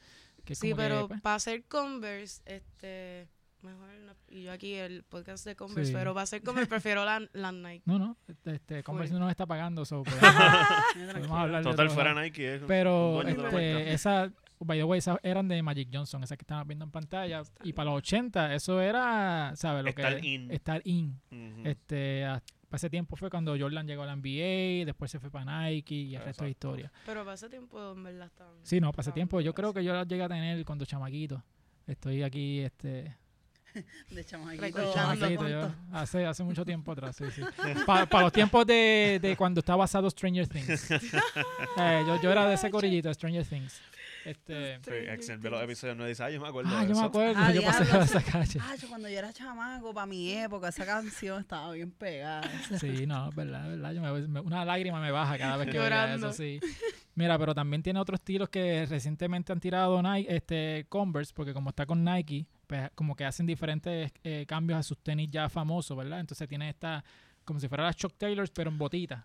[0.45, 3.29] Que Sí, como que, pero pues, para hacer Converse, este...
[3.63, 5.97] Mejor no- y yo aquí el podcast de Converse, Sí.
[5.97, 7.83] pero para hacer Converse prefiero la, la Nike.
[7.87, 10.35] no, no, este, este Converse no nos está pagando, so, podemos,
[10.95, 12.15] podemos de Total, fuera.
[12.23, 12.57] Nike.
[12.57, 14.33] Es Pero este, marca.
[14.59, 17.42] By the way, esas eran de Magic Johnson, esas que estaban viendo en pantalla.
[17.62, 19.83] Y para los 80, eso era, ¿sabes?
[19.85, 20.51] Lo Estar que in.
[20.51, 21.21] Estar in.
[21.31, 21.69] Ujú.
[21.69, 25.31] Este, a- para ese tiempo fue cuando Jordan llegó a la NBA, después se fue
[25.31, 26.92] para Nike y el resto de historia.
[27.07, 28.55] Pero para ese tiempo, en verdad, estaban...
[28.64, 31.42] Sí, no, para ese tiempo yo creo que yo las llegué a tener cuando chamaquito.
[31.87, 33.16] Estoy aquí, este,
[34.11, 34.62] De chamaquito.
[34.62, 37.42] Recordando ¿hace chamaquito, yo- hace, hace mucho tiempo atrás, sí, sí.
[37.87, 40.90] Para los tiempos de, de cuando estaba basado Stranger Things.
[41.79, 43.81] Eh, yo, yo era de ese corillito, Stranger Things.
[44.27, 46.95] Este, Sí, Excel ve los episodios no dice, ah, yo me acuerdo ah, de yo
[46.95, 47.05] me eso".
[47.05, 48.01] acuerdo, Ah, yo pasé diablo.
[48.01, 48.61] a esa calle.
[48.62, 52.43] Ah, yo cuando yo era chamaco, para mi época, esa canción estaba bien pegada.
[52.81, 53.93] Sí, no, es verdad, es verdad.
[53.93, 56.59] Yo me- me- una lágrima me baja cada vez que veo eso, sí.
[57.15, 61.71] Mira, pero también tiene otros estilos que recientemente han tirado Nike, este, Converse, porque como
[61.71, 65.97] está con Nike, pues como que hacen diferentes eh, cambios a sus tenis ya famosos,
[65.97, 66.21] ¿verdad?
[66.21, 67.03] Entonces tiene esta,
[67.45, 69.25] como si fuera las Chuck Taylors, pero en botita.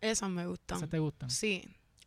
[0.00, 0.78] Esas me gustan.
[0.78, 1.30] ¿Esas te gustan?
[1.30, 1.62] Sí.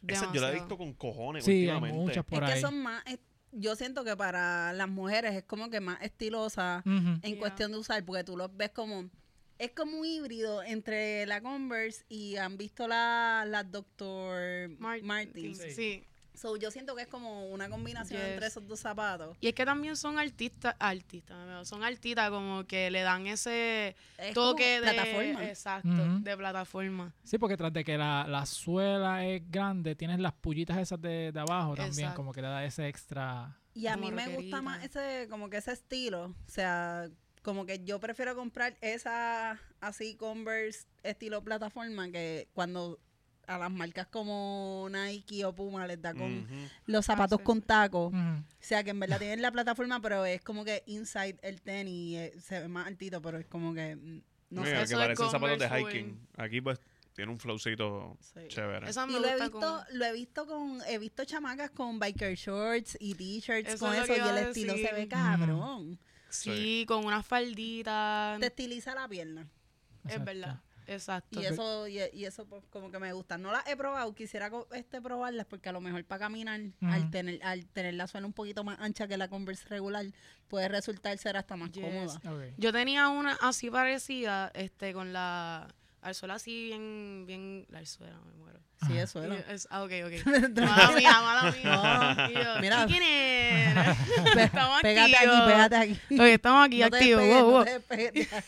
[0.08, 1.98] Esa yo la he visto con cojones Sí, hay últimamente.
[1.98, 3.20] muchas por es que son más, es-
[3.52, 7.38] yo siento que para las mujeres es como que más estilosa en Yeah.
[7.40, 9.10] cuestión de usar, porque tú los ves como,
[9.60, 14.70] es como un híbrido entre la Converse y han visto la, la Dr.
[14.80, 15.06] Martins.
[15.08, 15.58] Martins.
[15.60, 15.72] Sí.
[15.72, 16.04] Sí.
[16.34, 18.32] So, yo siento que es como una combinación Yes.
[18.32, 19.38] entre esos dos zapatos.
[19.40, 24.34] Y es que también son artistas, artistas, son artistas como que le dan ese Es
[24.34, 25.46] toque como de plataforma.
[25.48, 27.14] exacto, de plataforma.
[27.24, 31.32] Sí, porque tras de que la, la suela es grande, tienes las pullitas esas de,
[31.32, 32.16] de abajo también, Exacto.
[32.18, 33.58] como que le da ese extra.
[33.76, 36.26] Y a mí me gusta más ese, como que ese estilo.
[36.26, 37.10] O sea,
[37.42, 43.00] como que yo prefiero comprar esa así Converse estilo plataforma que cuando
[43.48, 46.48] a las marcas como Nike o Puma les da con
[46.86, 47.44] los zapatos sí.
[47.44, 48.14] con tacos.
[48.14, 52.18] O sea, que en verdad tienen la plataforma, pero es como que inside el tenis
[52.18, 54.84] eh, se ve más altito, pero es como que mm, no Mira, sé.
[54.84, 56.28] Eso que parecen zapatos de hiking.
[56.38, 56.80] Aquí pues
[57.14, 58.40] tiene un flowcito Sí.
[58.48, 58.90] chévere.
[58.90, 62.98] Y lo he visto, como- lo he visto con, he visto chamacas con biker shorts
[63.00, 65.10] y t-shirts con es eso y el estilo se ve Mm.
[65.10, 66.00] cabrón.
[66.30, 68.38] Sí, con una faldita.
[68.40, 69.48] Te estiliza la pierna.
[70.08, 70.60] Es verdad.
[70.88, 71.42] Exacto.
[71.42, 73.38] Y eso, y, y eso pues, como que me gusta.
[73.38, 77.40] No las he probado, quisiera este probarlas porque a lo mejor para caminar, al tener,
[77.44, 80.06] al tener la suela un poquito más ancha que la Converse regular,
[80.48, 81.84] puede resultar ser hasta más Yes.
[81.86, 82.48] cómoda.
[82.58, 85.68] Yo tenía una así parecida, este, con la
[86.04, 88.60] arzuela así bien, bien, la arzuela, me muero.
[88.88, 90.26] Sí, yo- es- ah, ok, ok.
[90.56, 92.28] Mala mía, mala mía.
[92.30, 92.84] Y yo, Mira.
[92.84, 93.98] ¿y quién eres?
[94.38, 95.94] estamos Pégate aquí, pégate aquí.
[96.16, 97.22] Ok, estamos aquí No te activos.
[97.26, 97.64] despegues, wow, no wow.
[97.66, 98.44] de.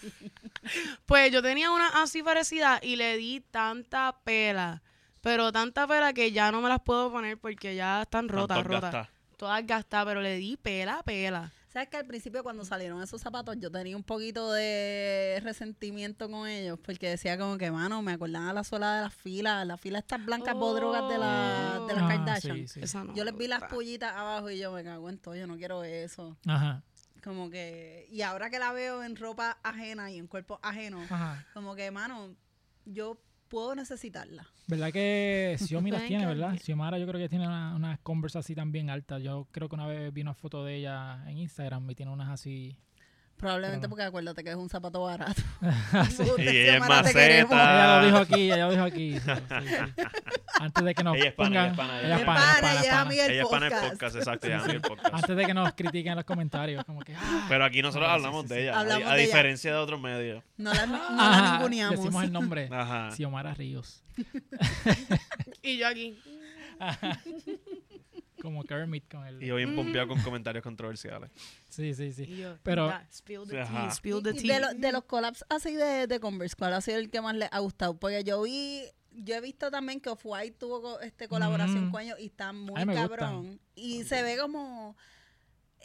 [1.06, 4.82] Pues yo tenía una así parecida y le di tanta pela,
[5.22, 8.92] pero tanta pela que ya no me las puedo poner porque ya están rotas, rotas.
[8.92, 9.08] gastas.
[9.38, 11.52] Todas gastadas, pero le di pela, pela.
[11.76, 16.48] ¿Sabes que al principio cuando salieron esos zapatos yo tenía un poquito de resentimiento con
[16.48, 16.80] ellos?
[16.80, 20.24] Porque decía como que, mano, me acordaba la suela de las filas, las filas estas
[20.26, 22.56] blancas bodrogas de, la, de las Ah, Kardashian.
[22.60, 22.80] sí, sí.
[22.82, 23.76] Esa no Yo les vi las gusta.
[23.76, 26.38] pullitas abajo y yo me cago en todo, yo no quiero eso.
[26.48, 26.82] Ajá.
[27.22, 31.46] Como que, y ahora que la veo en ropa ajena y en cuerpo ajeno, Ajá.
[31.54, 32.38] como que, mano,
[32.86, 34.48] yo puedo necesitarla.
[34.68, 36.58] ¿Verdad que Xiaomi las tiene, verdad?
[36.62, 39.22] Xiomara yo creo que tiene una- unas Converse así también altas.
[39.24, 42.30] Yo creo que una vez vi una foto de ella en Instagram y tiene unas
[42.30, 42.78] así.
[43.38, 45.42] Probablemente porque acuérdate que es un zapato barato.
[46.10, 46.24] Sí.
[46.38, 47.26] Y ella es maceta.
[47.44, 49.20] Ella lo dijo aquí, ella lo dijo aquí.
[49.20, 50.04] sí, sí, sí.
[50.60, 51.98] Antes de que nos Ella es pana, ella pongan...
[52.00, 53.14] ella ella es pana, ella es pana.
[53.14, 54.16] Ella es pana el podcast.
[54.16, 55.14] exacto, ella es el podcast.
[55.14, 57.14] Antes de que nos critiquen en los comentarios, como que...
[57.16, 58.62] ah, Pero aquí nosotros hablamos sí, de sí.
[58.62, 59.26] ella, a- Hablamos a, de ella.
[59.28, 60.44] diferencia de otros medios.
[60.58, 62.00] No la, no la ajá, ninguneamos.
[62.00, 62.70] decimos el nombre.
[62.72, 63.12] Ajá.
[63.12, 64.02] Xiomara Ríos.
[65.62, 66.18] Y yo aquí.
[68.46, 69.44] Como Kermit con el...
[69.44, 71.32] Y hoy pompeado con comentarios controversiales.
[71.70, 72.26] Sí, sí, sí.
[72.38, 73.82] Yo, Pero- "Mira, spill the Ajá.
[73.88, 74.54] tea, spill the Y tea.
[74.56, 77.36] de, lo- de los collabs así de, de Converse, ¿cuál ha sido el que más
[77.36, 77.98] les ha gustado?
[78.00, 81.92] Porque yo vi, yo he visto también que Off-White tuvo este colaboración Mm.
[81.92, 83.60] con ellos y está muy cabrón.
[83.76, 84.96] Y se ve como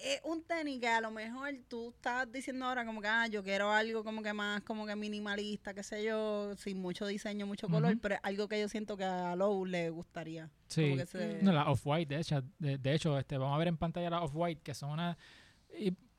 [0.02, 3.42] es un tenis que a lo mejor tú estás diciendo ahora como que ah, yo
[3.42, 7.68] quiero algo como que más como que minimalista, qué sé yo, sin mucho diseño, mucho
[7.68, 8.00] color, Ujú.
[8.00, 10.50] pero es algo que yo siento que a Low le gustaría.
[10.68, 10.82] Sí.
[10.90, 13.68] Como que se- No, la Off-White, de hecho, de, de hecho este, vamos a ver
[13.68, 15.16] en pantalla la Off-White, que son unas...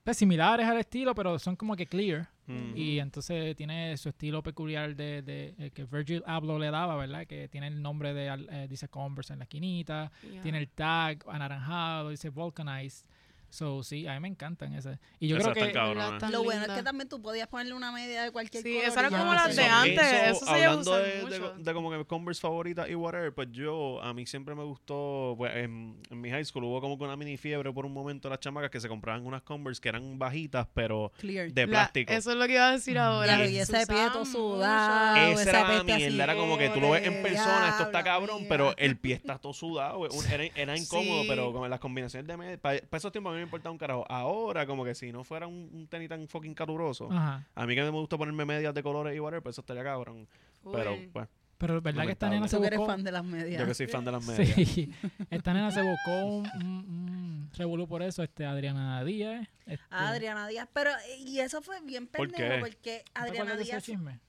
[0.03, 2.29] pues, similares al estilo, pero son como que clear.
[2.75, 7.25] Y entonces tiene su estilo peculiar de, de- eh, que Virgil Abloh le daba, ¿verdad?
[7.25, 10.41] Que tiene el nombre de, al- eh, dice Converse en la esquinita, Yeah.
[10.41, 13.05] tiene el tag anaranjado, dice Vulcanized.
[13.51, 14.97] So, sí, a mí me encantan esas.
[15.19, 15.67] Y yo creo que...
[15.73, 18.85] Tan Lo bueno es que también tú podías ponerle una media de cualquier Sí, color.
[18.85, 21.53] esas eran como las de antes, eso se lleva hablando usar de, de- mucho.
[21.57, 25.53] de como que Converse favorita y whatever, pues yo, a mí siempre me gustó, pues
[25.55, 28.39] en, en mi high school hubo como que una mini fiebre por un momento las
[28.39, 31.51] chamacas que se compraban unas Converse que eran bajitas, pero Clear.
[31.51, 32.13] de La- plástico.
[32.13, 33.45] eso es lo que iba a decir ahora.
[33.45, 35.17] Y Se ese pie todo sudado.
[35.17, 38.01] Esa esa era la mierda, era como que tú lo ves en persona, esto está
[38.03, 38.45] cabrón, mía.
[38.49, 40.07] pero el pie está todo sudado.
[40.31, 41.27] Era, era incómodo, Sí.
[41.27, 44.05] pero con las combinaciones de medias, para, esos tiempos a mí me importaba un carajo.
[44.09, 47.45] Ahora, como que si no fuera un, un tenis tan fucking caluroso, Ajá.
[47.53, 50.27] a mí que me gusta ponerme medias de colores y whatever, pues eso estaría cabrón.
[50.71, 51.09] Pero, Uy.
[51.11, 51.27] pues,
[51.57, 52.91] Pero verdad que esta nena se Tú que eres buscó...
[52.93, 53.59] fan de las medias.
[53.61, 54.55] yo que soy fan de las medias.
[54.69, 54.91] Sí,
[55.29, 59.47] esta nena se buscó un, un, un revolú por eso, este Adriana Díaz.
[59.65, 60.67] Este, Adriana Díaz.
[60.73, 62.59] Pero, y eso fue bien ¿Por pendejo qué?
[62.71, 64.19] porque ¿no te Adriana Díaz, chisme?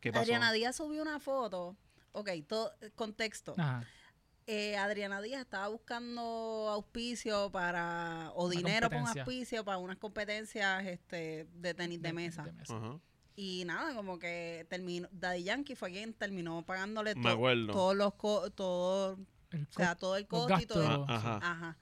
[0.00, 0.22] ¿Qué pasó?
[0.22, 1.76] Adriana Díaz subió una foto.
[2.12, 3.54] Ok, todo, contexto.
[3.58, 3.84] Ajá.
[4.50, 6.22] Eh, Adriana Díaz estaba buscando
[6.72, 9.22] auspicio para, o Una dinero para un competencia.
[9.22, 12.46] auspicio para unas competencias este, de tenis de, mesa.
[13.36, 17.20] Y nada, como que terminó, Daddy Yankee fue quien terminó pagándole to-
[17.72, 19.18] todos los, co- todo,
[19.50, 21.04] El o sea, costo- todo el costo y todo.
[21.06, 21.36] Ah, ajá.
[21.42, 21.78] Ajá.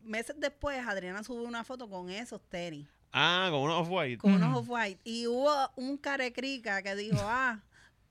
[0.00, 4.18] Meses después, Adriana subió una foto con esos tenis, Ah, con unos off-white.
[4.18, 5.00] con unos off-white.
[5.04, 7.62] Y hubo un carecrica que dijo, ah,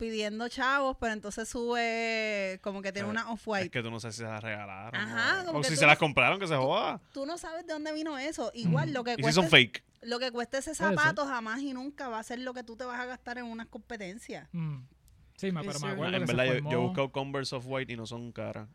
[0.01, 3.69] pidiendo chavos, pero entonces sube como que tiene Eh, una Es off-white.
[3.69, 4.99] que tú no sé si se las regalaron.
[4.99, 6.99] Ajá, o- como o que si se no- las compraron, que se joda.
[7.13, 8.51] Tú no sabes de dónde vino eso.
[8.55, 8.93] Igual Mm.
[8.93, 9.83] lo que Y si cuesta son fake.
[10.01, 12.83] lo que cueste ese zapato jamás y nunca va a ser lo que tú te
[12.83, 14.49] vas a gastar en unas competencias.
[14.53, 14.77] Mm.
[15.35, 17.95] Sí, me, pero Yes, me acuerdo en verdad, yo, yo he buscado Converse off-white y
[17.95, 18.67] no son caras.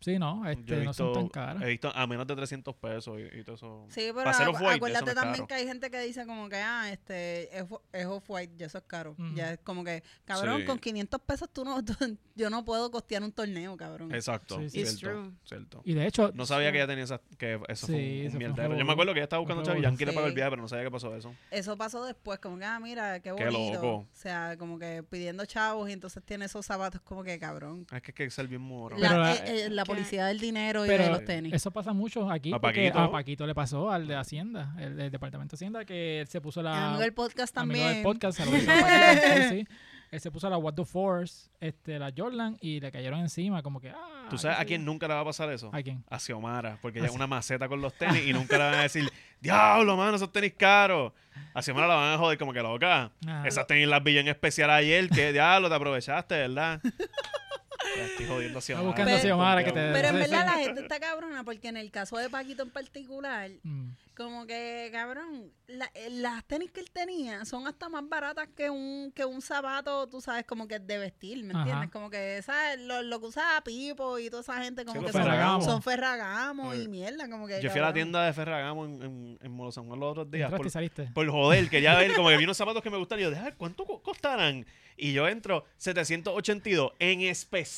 [0.00, 1.62] Sí, no, este, he no son tan visto, caras.
[1.62, 3.86] he visto a menos de 300 pesos y, y todo eso.
[3.88, 5.46] Sí, pero acu- acuérdate también caro.
[5.48, 8.84] que hay gente que dice como que, ah, este, es, es off-white, ya eso es
[8.86, 9.16] caro.
[9.34, 10.66] Ya es como que, cabrón, Sí.
[10.66, 14.14] con 500 pesos tú no, tú- yo no puedo costear un torneo, cabrón.
[14.14, 14.80] Exacto, Sí, sí.
[14.80, 15.32] It's cierto, true.
[15.44, 15.82] cierto.
[15.84, 17.92] Y de hecho, No sabía que ella tenía esa, que eso Sí,
[18.26, 18.76] fue un, mierdero.
[18.76, 20.68] Yo me acuerdo que ella estaba buscando chavos y le pagó el viaje, pero no
[20.68, 21.34] sabía qué pasó eso.
[21.50, 23.74] Eso pasó después, como que, ah, mira, qué Qué bonito.
[23.74, 23.94] loco.
[23.96, 27.86] O sea, como que pidiendo chavos y entonces tiene esos zapatos como que, cabrón.
[27.92, 28.96] Es que hay que ser bien moro.
[28.98, 31.52] La, Policía del dinero y Pero de los tenis.
[31.52, 32.52] eso pasa mucho aquí.
[32.52, 32.98] ¿A Paquito?
[32.98, 36.40] A Paquito le pasó, al de Hacienda, el del Departamento de Hacienda, que él se
[36.40, 36.88] puso El la...
[36.88, 37.94] amigo del podcast amigo también.
[37.94, 38.72] del podcast, a Paquito,
[39.48, 39.68] sí, sí.
[40.12, 43.80] Él se puso la What the Force, este, la Jordan, y le cayeron encima, como
[43.80, 44.26] que, ah...
[44.30, 45.70] ¿Tú sabes a quién nunca le va a pasar eso?
[45.72, 46.04] ¿A quién?
[46.08, 48.82] A Xiomara, porque ella es una maceta con los tenis y nunca le van a
[48.82, 51.12] decir, diablo, mano, esos tenis caros.
[51.54, 53.10] A Xiomara la van a joder como que loca.
[53.26, 53.46] Ajá.
[53.48, 56.80] Esas tenis las vi en especial ayer, que diablo, te aprovechaste, ¿verdad?
[57.94, 58.86] Estoy jodiendo a Xiomara.
[58.86, 61.90] buscando a Xiomara que te- Pero en verdad la gente está cabrona porque en el
[61.90, 63.90] caso de Paquito en particular, Mm.
[64.16, 68.70] como que, cabrón, la- eh, las tenis que él tenía son hasta más baratas que
[68.70, 71.60] un que un zapato, tú sabes, como que de vestir, ¿me Ajá.
[71.60, 71.90] entiendes?
[71.90, 75.06] Como que esa, lo, lo que usa Pipo y toda esa gente como Sí, que
[75.06, 75.62] los son, Ferragamo.
[75.62, 79.02] son Ferragamo Eh, y mierda, como que Yo fui a la tienda de Ferragamo en,
[79.02, 80.50] en, en Molo San Juan los otros días.
[80.50, 81.10] Por, saliste.
[81.14, 83.20] por joder, quería ver, como que vi unos zapatos que me gustaban.
[83.20, 84.64] Y yo, deja, ¿cuánto co- costarán?
[84.98, 87.75] Y yo entro 782 en especial.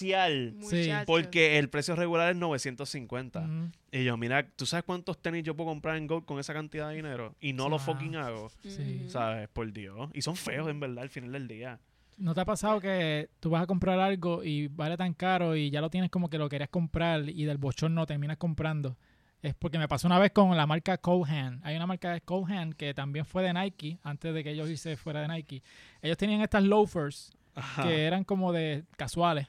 [0.57, 1.07] Muchacho.
[1.07, 3.41] Porque el precio regular es 950.
[3.41, 3.73] Mm.
[3.93, 6.89] Y yo, mira, ¿tú sabes cuántos tenis yo puedo comprar en Gold con esa cantidad
[6.89, 7.35] de dinero?
[7.41, 7.79] Y no ah.
[7.79, 8.51] fucking hago.
[8.63, 9.07] Sí.
[9.09, 9.49] ¿Sabes?
[9.49, 10.11] Por Dios.
[10.15, 11.81] Y son feos, en verdad, al final del día.
[12.19, 15.71] ¿No te ha pasado que tú vas a comprar algo y vale tan caro y
[15.71, 18.97] ya lo tienes como que lo querías comprar y del bochorno terminas comprando?
[19.41, 21.61] Es porque me pasó una vez con la marca Cohan.
[21.63, 24.97] Hay una marca de Cohan que también fue de Nike, antes de que ellos hice
[24.97, 25.63] fuera de Nike.
[26.03, 27.85] Ellos tenían estas loafers Ajá.
[27.85, 29.47] que eran como de casuales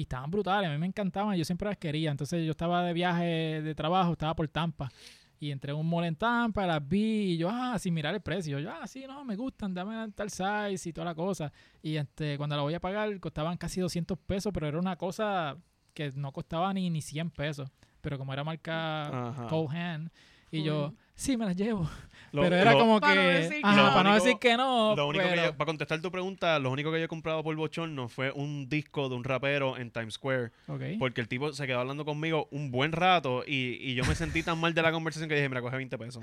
[0.00, 0.70] y estaban brutales.
[0.70, 2.10] A mí me encantaban, yo siempre las quería.
[2.10, 4.90] Entonces yo estaba de viaje de trabajo, estaba por Tampa.
[5.38, 8.22] Y entré a un mall en Tampa, las vi y yo, ah, sin mirar el
[8.22, 8.58] precio.
[8.58, 11.52] Yo, ah, sí, no, me gustan, dame tal size y toda la cosa.
[11.82, 15.58] Y este, cuando la voy a pagar, costaban casi 200 pesos, pero era una cosa
[15.92, 17.70] que no costaba ni, ni 100 pesos.
[18.00, 19.46] Pero como era marca Ajá.
[19.48, 20.10] Cohan,
[20.50, 21.88] y yo, sí, me las llevo.
[22.32, 23.88] Lo- pero era lo- como Para que, no decir que ajá, no.
[23.88, 24.94] para no único- decir que no.
[24.94, 27.56] Lo único que yo- para contestar tu pregunta, lo único que yo he comprado por
[27.56, 30.52] bochorno fue un disco de un rapero en Times Square.
[31.00, 34.44] Porque el tipo se quedó hablando conmigo un buen rato y, y yo me sentí
[34.44, 36.22] tan mal de la conversación que dije, mira, coge 20 pesos.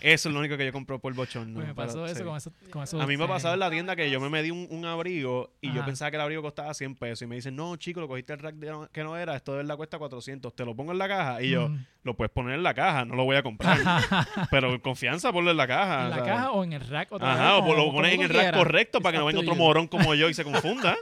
[0.00, 1.54] Eso es lo único que yo compré por bochorno.
[1.54, 2.24] Pues me pero pasó eso sí.
[2.24, 2.52] con eso.
[2.70, 4.66] Con eso A mí me ha pasado en la tienda que yo me medí un,
[4.70, 7.22] un abrigo y yo pensaba que el abrigo costaba 100 pesos.
[7.22, 9.58] Y me dicen, no, chico, lo cogiste el rack de que no era, esto de
[9.58, 10.52] verdad cuesta 400.
[10.56, 11.42] Te lo pongo en la caja.
[11.42, 11.84] Y yo, Mm.
[12.04, 13.78] Lo puedes poner en la caja, no lo voy a comprar.
[14.50, 16.04] Pero con confianza ponlo en la caja.
[16.04, 16.32] ¿En la ¿sabes?
[16.32, 17.12] caja o en el rack?
[17.12, 17.62] otra Ajá, vez?
[17.62, 20.14] o Como- lo pones en el rack correcto para que no venga otro morón como
[20.14, 20.96] yo y se confunda.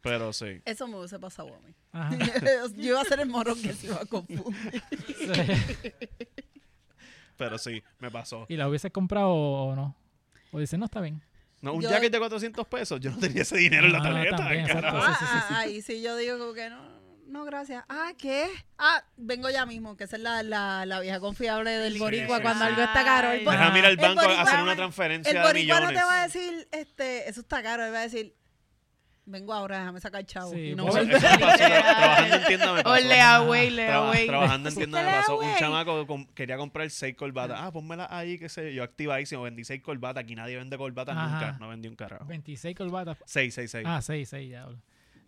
[0.00, 0.62] Pero sí.
[0.64, 1.74] Eso me hubiese pasado a mí.
[1.92, 2.16] Ajá.
[2.76, 4.82] yo iba a ser el morón que se iba a confundir.
[5.18, 5.92] Sí.
[7.36, 8.46] Pero sí, me pasó.
[8.48, 9.94] ¿Y la hubiese comprado o no?
[10.52, 11.20] O dice, no, está bien.
[11.60, 14.02] No, un Yo- jacket de 400 pesos, yo no tenía ese dinero en la Ah,
[14.02, 14.36] tarjeta.
[14.36, 14.98] también, carajo.
[14.98, 15.18] exacto.
[15.20, 16.78] sí, sí, Ah, ah, ahí sí yo digo como que no,
[17.26, 17.84] no, gracias.
[17.88, 18.46] Ah, ¿qué?
[18.78, 22.36] Ah, vengo ya mismo, que esa es la, la, la vieja confiable del Sí, boricua
[22.36, 22.70] sí, cuando sí.
[22.70, 23.32] algo está caro.
[23.32, 26.00] El, mirar el el banco a hacer no una transferencia el de boricua no millones.
[26.00, 28.34] te va a decir, este, eso está caro, él va a decir,
[29.28, 30.52] vengo ahora, déjame sacar el chavo.
[30.52, 32.94] Sí, y no pues, Eso, eso me pasó, tra- trabajando en tienda me pasó.
[33.44, 34.26] Away, le Traba- away.
[34.28, 35.38] trabajando en tienda me pasó.
[35.40, 37.58] Un chamaco com- quería comprar seis corbatas.
[37.60, 38.70] Ah, pónmela ahí, qué sé yo.
[38.70, 40.22] Yo activadísimo, vendí seis corbatas.
[40.22, 41.28] Aquí nadie vende corbatas Ajá.
[41.32, 41.58] nunca.
[41.58, 42.24] No vendí un carajo.
[42.26, 43.18] 26 corbatas.
[43.26, 43.84] Seis, seis, seis.
[43.88, 44.78] Ah, 6, 6, diablo.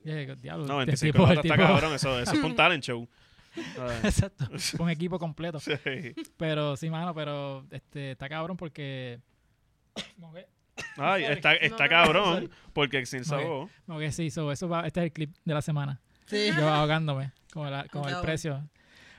[0.05, 1.95] Diablo, no, este 26 tipo- está cabrón.
[1.95, 3.09] Eso, eso es un talent show.
[4.05, 4.47] Exacto.
[4.79, 5.59] Un equipo completo.
[5.61, 5.73] sí.
[6.37, 9.21] Pero sí, mano, pero este está cabrón porque.
[10.97, 14.03] Ay, está, está No, cabrón porque Exil se Ok.
[14.11, 16.01] sí, so, eso va, este es el clip de la semana.
[16.27, 16.51] Sí.
[16.57, 18.69] Yo ahogándome con, la- con el precio.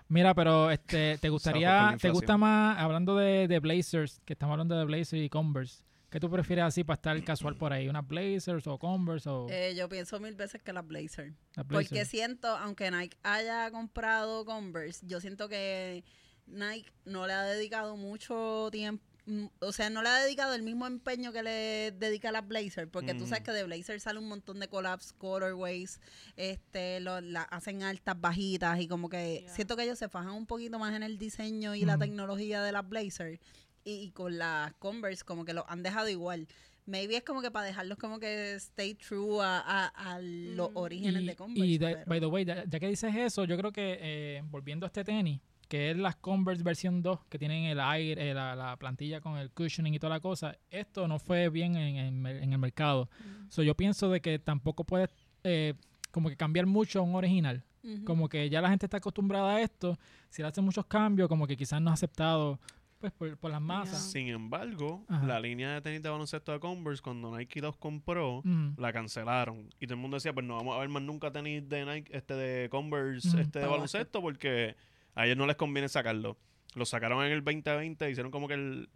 [0.08, 4.76] Mira, pero este, ¿te gustaría, te gusta más, hablando de, de Blazers, que estamos hablando
[4.78, 7.88] de Blazers y Converse, ¿qué tú prefieres así para estar casual por ahí?
[7.88, 11.34] ¿Unas Blazers o Converse o Eh, yo pienso mil veces que las Blazer.
[11.56, 12.10] las Porque Blazers?
[12.10, 16.04] siento, aunque Nike haya comprado Converse, yo siento que
[16.48, 19.04] Nike no le ha dedicado mucho tiempo.
[19.28, 22.48] mm, O sea, no le ha dedicado el mismo empeño que le dedica a las
[22.48, 23.46] Blazer, porque tú sabes Mm.
[23.46, 26.00] que de Blazer sale un montón de collabs, colorways,
[26.36, 29.54] este, lo, la, hacen altas, bajitas, y como que Yeah.
[29.54, 32.72] siento que ellos se fajan un poquito más en el diseño y la tecnología de
[32.72, 33.40] las Blazer,
[33.84, 36.48] y, y con las Converse como que lo han dejado igual.
[36.86, 40.78] Maybe es como que para dejarlos como que stay true a, a- a los Mm.
[40.78, 41.68] orígenes y, de Converse.
[41.68, 44.88] y by the way, ya, ya que dices eso, yo creo que eh, volviendo a
[44.88, 48.76] este tenis, que es las Converse versión 2, que tienen el aire, eh, la, la
[48.78, 52.54] plantilla con el cushioning y toda la cosa, esto no fue bien en, en en
[52.54, 53.08] el mercado.
[53.50, 55.10] So, yo pienso de que tampoco puedes
[55.44, 55.76] eh,
[56.10, 57.64] como que cambiar mucho a un original.
[57.84, 58.04] Ujú.
[58.04, 59.98] Como que ya la gente está acostumbrada a esto,
[60.30, 62.60] si le hacen muchos cambios, como que quizás no ha aceptado
[63.00, 64.12] pues por, por las masas.
[64.12, 65.26] Sin embargo, Ajá.
[65.26, 68.74] la línea de tenis de baloncesto de Converse, cuando Nike los compró, Mm.
[68.78, 69.70] la cancelaron.
[69.80, 72.16] Y todo el mundo decía, pues no vamos a ver más nunca tenis de Nike,
[72.16, 74.76] este de Converse, este de baloncesto, porque
[75.16, 76.38] a ellos no les conviene sacarlo.
[76.76, 78.90] Lo sacaron en el 2020, hicieron como que el,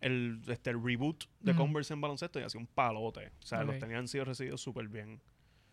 [0.00, 1.54] el, este, el reboot de.
[1.54, 3.28] Converse en baloncesto y hacía un palote.
[3.42, 5.20] O sea, los tenían sido recibidos súper bien.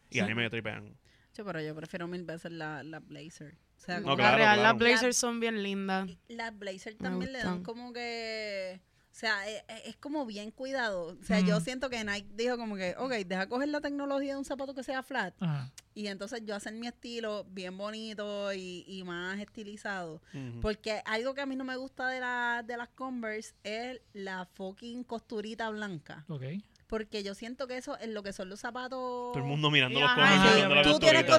[0.10, 0.20] Y Sí.
[0.22, 0.96] a mí me tripean.
[1.36, 3.56] Yo, pero yo prefiero mil veces la, la Blazer.
[3.78, 4.70] O sea, No, como claro, la real, claro.
[4.70, 6.10] las Blazers son bien lindas.
[6.28, 8.80] las Blazer Me también le dan como que...
[9.12, 11.16] O sea, e- e- es, como bien cuidado.
[11.20, 11.64] O sea, yo Ujú.
[11.66, 14.82] siento que Nike dijo como que, ok, deja coger la tecnología de un zapato que
[14.84, 15.72] sea flat Ajá.
[15.94, 20.20] y entonces yo hacer mi estilo bien bonito y, y más estilizado.
[20.64, 24.46] Porque algo que a mí no me gusta de, la, de las Converse es la
[24.54, 26.26] fucking costurita blanca.
[26.28, 26.44] Ok.
[26.88, 29.00] Porque yo siento que eso es lo que son los zapatos...
[29.00, 31.26] Todo el mundo mirando los Ajá, sí, mirando la tú tienes.
[31.26, 31.38] Yo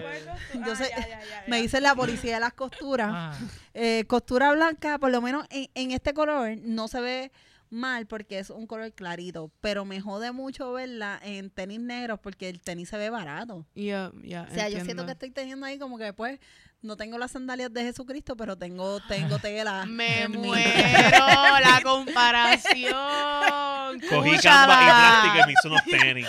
[0.72, 3.08] Ah, sé- ya, ya, ya, Me dice la policía de las costuras.
[3.12, 3.38] Ah,
[3.74, 7.32] Eh, costura blanca, por lo menos en, en este color, no se ve
[7.70, 12.48] mal porque es un color clarito, pero me jode mucho verla en tenis negros porque
[12.48, 13.66] el tenis se ve barato.
[13.74, 16.38] Ya, ya, O sea, yo siento que estoy teniendo ahí como que pues
[16.84, 19.84] no tengo las sandalias de Jesucristo, pero tengo tengo tela.
[19.86, 21.26] Me muero
[21.60, 24.00] la comparación.
[24.08, 24.42] Cogí Escúchala.
[24.42, 26.28] Canva y plástico y me hice unos tenis.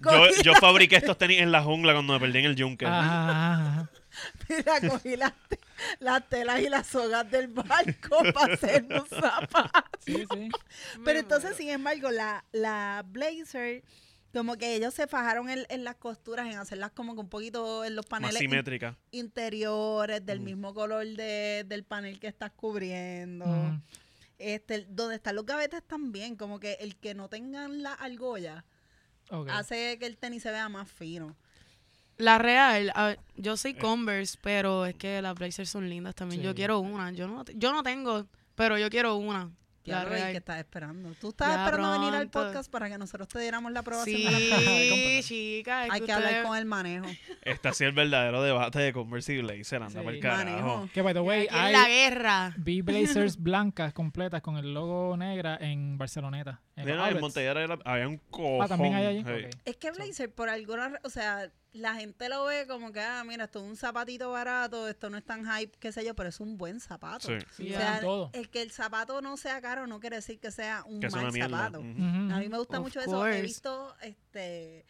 [0.00, 2.86] Yo, yo fabriqué estos tenis en la jungla cuando me perdí en el yunque.
[2.86, 3.88] ajá.
[4.48, 5.60] Mira, cogí las, te-
[6.00, 9.84] las telas y las sogas del barco para hacer un zapato.
[10.04, 10.48] Sí, sí.
[11.04, 11.56] Pero Me entonces, muero.
[11.56, 13.84] sin embargo, la, la blazer,
[14.38, 17.84] como que ellos se fajaron en, en las costuras, en hacerlas como que un poquito
[17.84, 18.50] en los paneles in-
[19.10, 20.44] interiores, del Mm.
[20.44, 23.44] mismo color de, del panel que estás cubriendo.
[23.46, 23.82] Mm.
[24.38, 28.64] Este, donde están los gavetes también, como que el que no tengan la argolla
[29.50, 31.36] hace que el tenis se vea más fino.
[32.16, 32.92] La real,
[33.36, 33.78] yo soy Eh.
[33.78, 36.40] Converse, pero es que las Blazers son lindas también.
[36.42, 37.10] Yo quiero una.
[37.12, 39.50] Yo no, yo no tengo, pero yo quiero una.
[39.88, 40.32] Ya La lo ves real.
[40.32, 41.12] que estás esperando.
[41.20, 44.16] Tú estás Ya esperando venir al podcast para que nosotros te diéramos la aprobación.
[44.18, 45.22] Sí, Cómprala.
[45.22, 45.86] chica.
[45.86, 47.06] es Hay que que hablar con el manejo.
[47.42, 49.82] Este ha sido el verdadero debate de Converse y Blazer.
[49.82, 50.04] Anda Sí.
[50.06, 50.44] pa'l carajo.
[50.44, 50.88] Manejo.
[50.92, 52.54] Que by the way, la hay guerra.
[52.56, 56.60] vi blazers blancas completas con el logo negra en Barceloneta.
[56.78, 57.20] En Mira, los en.
[57.20, 58.62] Montelledra era- había un cojón.
[58.62, 59.20] Ah, también hay allí.
[59.20, 59.54] Ok.
[59.64, 63.22] Es que Blazer, por alguna ra- o sea, la gente lo ve como que, ah,
[63.26, 66.28] mira, esto es un zapatito barato, esto no es tan hype, qué sé yo, pero
[66.30, 67.28] es un buen zapato.
[67.28, 67.34] Sí.
[67.56, 67.76] Sí, Ya.
[67.78, 68.30] O sea, todo.
[68.32, 71.12] el que el zapato no sea caro no quiere decir que sea un Que es
[71.12, 71.56] mal una mierda.
[71.58, 71.80] zapato.
[71.80, 71.90] Ujú.
[71.90, 73.26] Ujú, A mí me gusta Of mucho eso.
[73.26, 73.42] He course.
[73.42, 74.86] visto este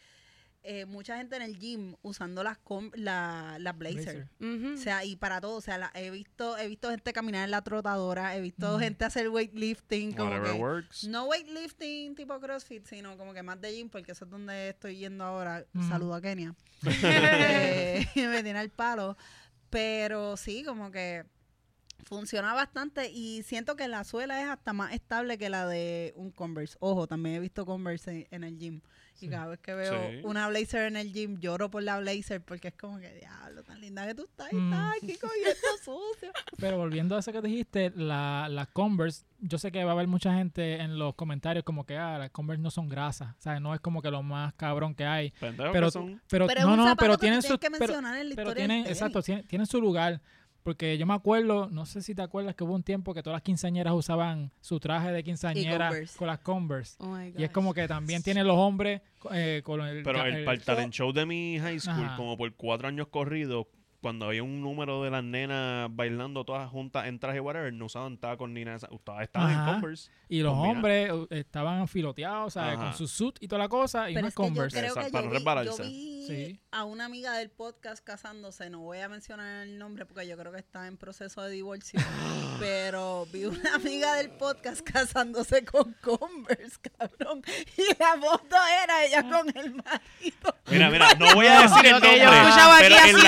[0.61, 4.27] eh, mucha gente en el gym usando las com- la, las blazer.
[4.41, 7.51] O sea, y para todo, o sea, la- he visto he visto gente caminar en
[7.51, 11.03] la trotadora, he visto gente hacer weightlifting como Whatever que works.
[11.07, 14.97] no weightlifting tipo CrossFit, sino como que más de gym, porque eso es donde estoy
[14.97, 15.65] yendo ahora.
[15.73, 15.87] Ujú.
[15.87, 16.53] Saludo a Kenia.
[17.03, 19.17] Eh, me tiene el palo.
[19.69, 21.23] Pero sí, como que
[22.05, 26.31] funciona bastante y siento que la suela es hasta más estable que la de un
[26.31, 26.77] Converse.
[26.79, 28.81] Ojo, también he visto Converse en, en el gym.
[29.13, 29.25] Sí.
[29.25, 30.21] Y cada vez que veo Sí.
[30.23, 33.81] una blazer en el gym, lloro por la blazer porque es como que, diablo, tan
[33.81, 34.71] linda que tú estás y Mm.
[34.73, 35.51] estás aquí cogiendo
[35.83, 36.31] sucio.
[36.57, 40.07] Pero volviendo a eso que dijiste, la, la Converse, yo sé que va a haber
[40.07, 43.35] mucha gente en los comentarios como que, ah, las Converse no son grasas.
[43.37, 45.31] O sea, no es como que lo más cabrón que hay.
[45.31, 46.21] Pendejo Pero, que son.
[46.29, 47.57] pero, no, no, pero tienen su...
[47.59, 47.99] que pero-
[48.35, 50.21] Pero tienen, exacto, tienen, tienen su lugar.
[50.69, 53.37] Porque yo me acuerdo, no sé si te acuerdas que hubo un tiempo que todas
[53.37, 56.95] las quinceañeras usaban su traje de quinceañera con las Converse.
[56.99, 60.03] Oh my Y es como que también tienen los hombres eh, con el...
[60.03, 62.17] Pero ca- el, para el talent show de mi high school, Ajá.
[62.17, 63.65] como por cuatro años corridos,
[64.01, 68.17] cuando había un número de las nenas bailando todas juntas en traje whatever, no usaban
[68.17, 68.77] tacos ni nada.
[68.91, 69.73] Estaban estaban en.
[69.73, 70.11] Converse.
[70.29, 70.73] Y los Combina.
[70.73, 72.75] hombres uh, estaban filoteados, ¿sabes?
[72.75, 72.83] Ajá.
[72.85, 74.79] Con su suit y toda la cosa y Pero unos es que yo Converse.
[74.79, 76.59] creo que para yo no vi, yo vi Sí.
[76.71, 80.51] a una amiga del podcast casándose, no voy a mencionar el nombre porque yo creo
[80.51, 81.99] que está en proceso de divorcio,
[82.59, 87.41] pero vi una amiga del podcast casándose con Converse, cabrón,
[87.77, 90.55] y la foto era ella con el marido.
[90.69, 93.19] Mira, mira, no voy a decir el que yo nombre, escuchaba aquí pero ha sido.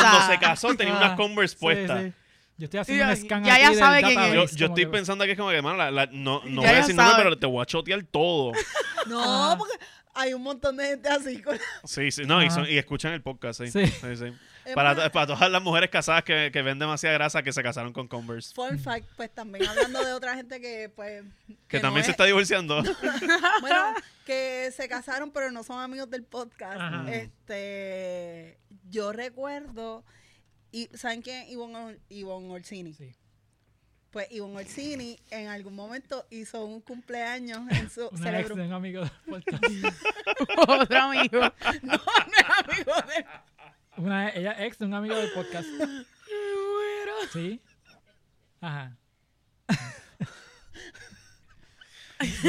[0.00, 2.02] Cuando se casó, tenía unas Converse puestas.
[2.04, 2.12] sí.
[2.58, 4.56] Yo estoy haciendo Sí, un scan ya aquí del sabe quién Yo, es.
[4.56, 6.76] yo estoy que- pensando que es como que, mano, la- la- no, no Ya voy
[6.76, 8.52] a decir nombre, pero te voy a chotear todo.
[9.06, 9.72] No, porque
[10.14, 13.22] hay un montón de gente así con Sí, sí, no, y, son- y escuchan el
[13.22, 13.70] podcast, sí.
[13.70, 13.86] Sí.
[14.16, 14.32] sí,
[14.74, 17.92] Para, más, para todas las mujeres casadas que, que ven demasiada grasa que se casaron
[17.92, 18.54] con Converse.
[18.54, 21.24] Fun fact, pues también hablando de otra gente que pues
[21.68, 22.82] Que, también se es- está divorciando.
[23.60, 23.94] Bueno,
[24.26, 26.80] que se casaron pero no son amigos del podcast.
[26.80, 27.04] Ajá.
[27.12, 28.58] Este,
[28.90, 30.04] yo recuerdo
[30.70, 31.48] y ¿saben quién?
[31.48, 32.92] Ivonne, Ivonne Orsini.
[32.94, 33.14] Sí.
[34.10, 38.62] Pues Ivonne Orsini en algún momento hizo un cumpleaños en su Una ex celebró de
[38.66, 39.64] un amigo del podcast.
[40.66, 41.40] Otro amigo.
[41.82, 41.98] no, no
[42.38, 43.26] es amigo de
[43.98, 45.68] Una, ella ex de un amigo del podcast.
[47.32, 47.60] Sí.
[48.60, 48.96] Ajá.
[49.68, 49.76] un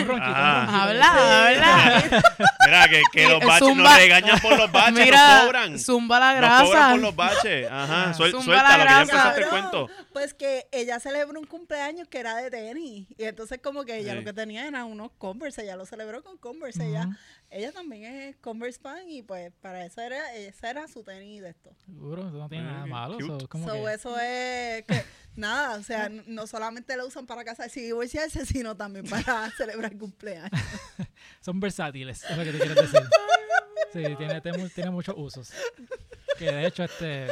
[0.08, 0.66] ronquito, un Ah.
[0.66, 0.84] ronquito.
[0.84, 2.22] Habla, habla.
[2.66, 3.98] Mira, que, que los Eh, baches nos zumba.
[3.98, 5.80] regañan por los baches, nos Mira, cobran.
[5.80, 6.92] zumba la Nos cobran grasa.
[6.92, 7.68] por los baches.
[7.72, 9.02] Ajá, suel- Zumba suelta la lo que ya grasa.
[9.02, 9.90] empezaste el Cabrón, cuento.
[10.14, 13.08] Pues que ella celebró un cumpleaños que era de tenis.
[13.18, 14.18] Y entonces como que ella Sí.
[14.20, 15.64] lo que tenía eran unos Converse.
[15.64, 16.88] Ella lo celebró con Converse.
[16.88, 17.10] Ella.
[17.52, 21.50] Ella también es Converse fan y pues para eso era, ese era su tenis de
[21.50, 21.72] esto.
[21.86, 23.14] Seguro, eso no tiene nada malo.
[23.16, 23.26] cute.
[23.26, 25.04] eso es como So, que- eso es que
[25.36, 29.98] nada, o sea, no solamente lo usan para casarse y divorciarse, sino también para celebrar
[29.98, 30.52] cumpleaños.
[31.42, 33.02] son versátiles, es lo que te quieres decir.
[33.92, 35.52] Sí, tiene, tiene, tiene muchos usos.
[36.38, 37.28] Que de hecho, este.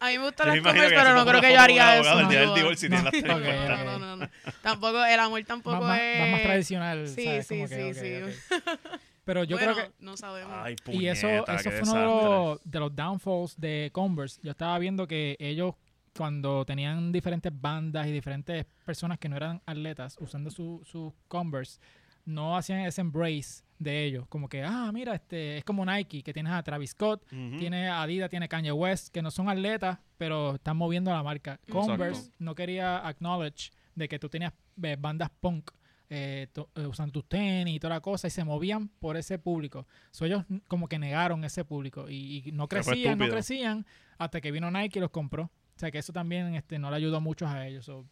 [0.00, 2.18] A mí me gustan las Converse, pero no creo que yo haría eso.
[2.20, 2.54] el día del no.
[2.54, 3.98] divorcio No.
[3.98, 4.28] No, no.
[4.62, 6.20] Tampoco, el amor tampoco más, es...
[6.22, 7.08] va más tradicional.
[7.08, 7.46] Sí, ¿sabes?
[7.46, 8.54] sí, Como que, sí, sí.
[9.28, 9.92] Pero yo bueno, creo que.
[10.02, 10.54] no sabemos.
[10.56, 14.40] Ay, Y eso, puñeta, eso fue uno de los, de los downfalls de Converse.
[14.42, 15.74] Yo estaba viendo que ellos,
[16.16, 21.78] cuando tenían diferentes bandas y diferentes personas que no eran atletas usando sus su Converse,
[22.24, 24.26] no hacían ese embrace de ellos.
[24.28, 28.00] Como que, ah, mira, este es como Nike, que tienes a Travis Scott, tiene a
[28.00, 31.60] Adidas, tiene Kanye West, que no son atletas, pero están moviendo la marca.
[31.70, 32.36] Converse Exacto.
[32.38, 35.70] no quería acknowledge de que tú tenías eh, bandas punk
[36.10, 39.38] eh, to- eh, usando tus tenis y toda la cosa y se movían por ese
[39.38, 39.86] público.
[40.10, 43.86] So, ellos como que negaron ese público y, y no crecían, no crecían
[44.18, 45.44] hasta que vino Nike y los compró.
[45.44, 47.84] O sea que eso también este, no le ayudó mucho a ellos.
[47.84, 48.04] So,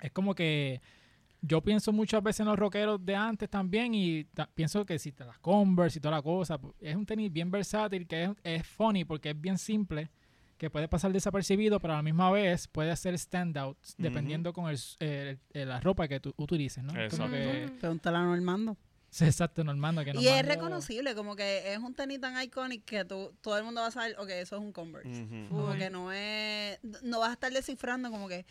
[0.00, 0.80] es como que
[1.42, 5.12] yo pienso muchas veces en los rockeros de antes también y ta- pienso que si
[5.12, 8.66] te las Converse y toda la cosa, es un tenis bien versátil, que es, es
[8.66, 10.10] funny porque es bien simple,
[10.64, 14.78] que puede pasar desapercibido, pero a la misma vez puede hacer standouts dependiendo con el,
[15.00, 16.98] el- el- la ropa que tú utilices, ¿no?
[17.00, 17.30] Exacto.
[17.32, 18.76] que, Pregúntale a Normando.
[19.10, 20.04] sí, exacto, Normando.
[20.04, 23.64] Que Y es reconocible, como que es un tenis tan icónico que tú, todo el
[23.64, 25.26] mundo va a saber, ok, eso es un Converse.
[25.50, 28.44] Como que no es, no vas a estar descifrando como que,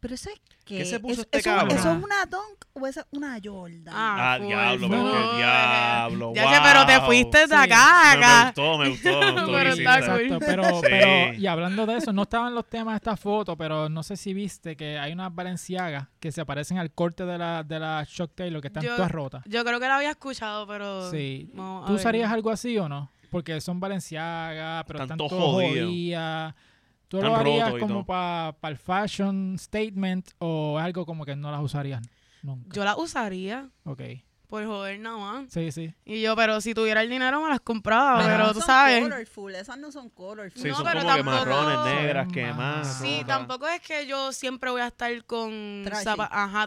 [0.00, 1.76] pero eso es que, ¿Qué se puso eso, este eso- cabrón?
[1.78, 3.94] eso es una Dunk o es una Jordan.
[3.96, 7.06] Ah, full, diablo, pero qué diablo, Ya sé, pero te wow.
[7.06, 7.54] fuiste de Sí.
[7.54, 8.44] acá, Me, acá.
[8.46, 9.70] gustó, me gustó, me Pero.
[9.72, 10.80] Exacto, pero, Sí.
[10.82, 14.16] pero, y hablando de eso, no estaban los temas de esta foto, pero no sé
[14.16, 18.04] si viste que hay unas Balenciagas que se parecen al corte de la, de la
[18.08, 19.42] Shock Taylor, que están Yo- todas rotas.
[19.46, 21.10] Yo creo que la había escuchado, pero...
[21.10, 21.50] Sí.
[21.86, 23.10] ¿Tú usarías algo así o no?
[23.30, 25.84] Porque son Balenciaga, pero Están están jodidos.
[25.86, 26.54] jodidas.
[27.08, 32.02] ¿Tú lo harías como para el fashion statement o algo como que no las usarías
[32.42, 32.74] nunca?
[32.74, 34.00] Yo la usaría Ok.
[34.48, 35.52] por joder nada más.
[35.52, 35.94] Sí, sí.
[36.04, 38.28] Y yo, pero si tuviera el dinero me las compraba, Ajá.
[38.28, 39.02] pero no tú son sabes.
[39.02, 40.60] colorful, esas no son colorful.
[40.62, 42.86] Sí, No, son pero como que tampoco- marrones, negras, quemadas.
[42.86, 46.66] más- Sí, tampoco es que yo siempre voy a estar con zapa- ajá,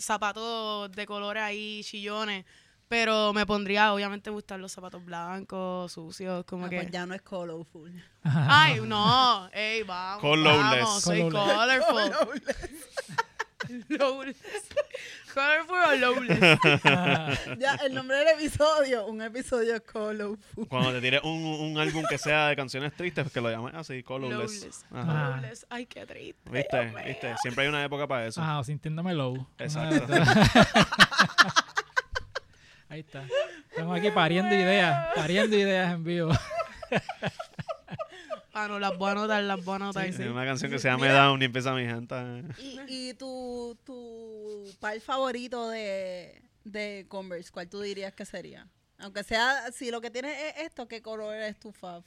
[0.00, 2.44] zapatos de colores ahí, chillones.
[2.88, 6.76] Pero me pondría, obviamente, gustar los zapatos blancos, sucios, como Ah, que...
[6.76, 7.92] pues ya no es colorful.
[8.22, 9.48] Ay, no.
[9.52, 10.20] Ey, vamos.
[10.20, 10.80] Colorless.
[10.84, 11.84] Vamos, soy Colorless.
[11.84, 12.42] colorful.
[13.88, 14.36] Lowless.
[15.34, 16.38] Colorful o lowless.
[17.58, 20.68] Ya, el nombre del episodio, un episodio colorful.
[20.68, 23.74] Cuando te tires un, un álbum que sea de canciones tristes, pues que lo llames
[23.74, 24.60] así, colorless.
[24.60, 24.86] Lowless.
[24.92, 25.26] Ajá.
[25.26, 25.30] Ah.
[25.40, 25.66] Lowless.
[25.68, 26.48] Ay, qué triste.
[26.50, 26.92] ¿Viste?
[27.04, 27.34] ¿Viste?
[27.42, 28.40] Siempre hay una época para eso.
[28.40, 29.44] Ah, o sintiéndome low.
[29.58, 30.06] Exacto.
[32.96, 33.26] Ahí está.
[33.68, 36.32] Estamos aquí pariendo ideas, pariendo ideas en vivo.
[38.54, 40.02] Ah, no, las voy a anotar, las voy a anotar.
[40.04, 41.24] Hay una canción que se llama Mira.
[41.24, 42.14] Down y empieza mi gente.
[42.56, 48.66] Y, y tu, tu par favorito de, de Converse, ¿cuál tú dirías que sería?
[48.96, 52.02] Aunque sea, si lo que tienes es esto, ¿qué color es tu fav?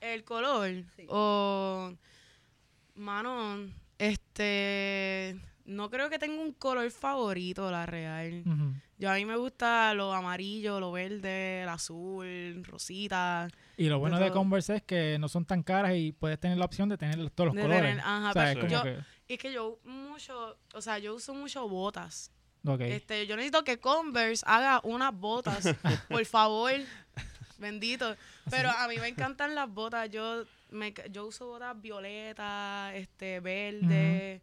[0.00, 0.68] El color.
[0.96, 1.06] Sí.
[1.08, 1.92] O.
[2.96, 5.38] Mano, este.
[5.64, 8.44] No creo que tenga un color favorito, la real.
[8.98, 13.48] Yo a mí me gusta lo amarillo, lo verde, el azul, rosita.
[13.76, 14.30] Y lo bueno De.
[14.30, 17.46] Converse es que no son tan caras y puedes tener la opción de tener todos
[17.48, 17.82] los De colores.
[17.82, 18.98] tener- ajá, o sea, es pero como yo- que...
[19.26, 22.30] Y es que yo mucho, o sea, yo uso mucho botas.
[22.80, 25.64] Este, yo necesito que Converse haga unas botas,
[26.08, 26.72] por favor.
[27.58, 28.16] Bendito.
[28.50, 30.10] Pero a mí me encantan las botas.
[30.10, 34.42] Yo me, yo uso botas violetas, este, verde.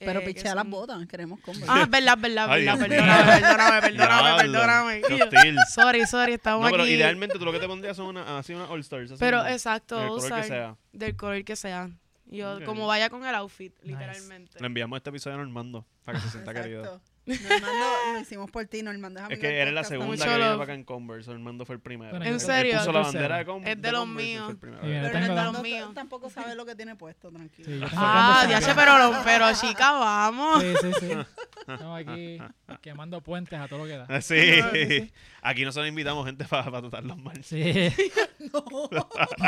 [0.00, 1.66] Pero eh, pichea las botas, queremos Converse.
[1.68, 5.02] Ah, verdad, verdad, Ay, verdad, perdóname, perdóname, perdóname, perdóname.
[5.24, 5.56] hostil.
[5.74, 6.92] Sorry, sorry, estamos No, pero aquí.
[6.92, 9.12] idealmente tú lo que te pondrías son una, así una All Stars.
[9.18, 10.76] Pero exacto, del color que sea.
[10.92, 11.90] del color que sea.
[12.26, 13.88] Yo, como vaya con el outfit, Nice.
[13.88, 14.58] literalmente.
[14.60, 17.00] Le enviamos este episodio a Normando para que se sienta querido.
[17.26, 19.20] Normando, lo hicimos por ti, Normando.
[19.28, 21.30] es que eres la segunda que para acá en Converse.
[21.30, 22.20] Normando fue el primero.
[22.22, 22.78] ¿En serio?
[22.78, 23.18] puso la Tercero.
[23.20, 24.54] bandera de, Com- Es de los míos.
[24.60, 27.86] Pero Normando tampoco sabe lo que tiene puesto, tranquilo.
[27.94, 28.92] Ah, ya sé, pero,
[29.24, 30.62] pero chica, vamos.
[30.62, 31.10] Sí, sí, sí.
[31.68, 32.38] Estamos aquí
[32.80, 34.20] quemando puentes a todo lo que da.
[34.20, 34.60] Sí.
[34.72, 35.12] sí.
[35.42, 37.42] Aquí nosotros invitamos gente para tratarlos mal.
[37.44, 37.62] Sí.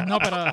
[0.06, 0.52] No, pero,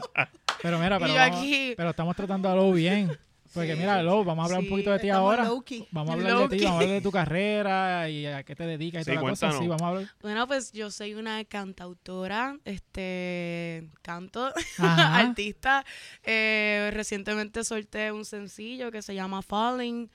[0.62, 3.18] pero mira, pero, yo vamos- aquí- pero estamos tratando a Low bien.
[3.54, 3.80] Porque Sí.
[3.80, 5.44] mira, Low, vamos a hablar Sí, un poquito de ti Estamos ahora.
[5.92, 8.66] Vamos a hablar de ti, vamos a hablar de tu carrera y a qué te
[8.66, 9.52] dedicas y Sí, toda la cosa.
[9.54, 10.08] Sí, vamos a hablar.
[10.22, 15.84] Bueno, pues yo soy una cantautora, este, canto, artista.
[16.24, 20.10] Eh, recientemente solté un sencillo que se llama Falling.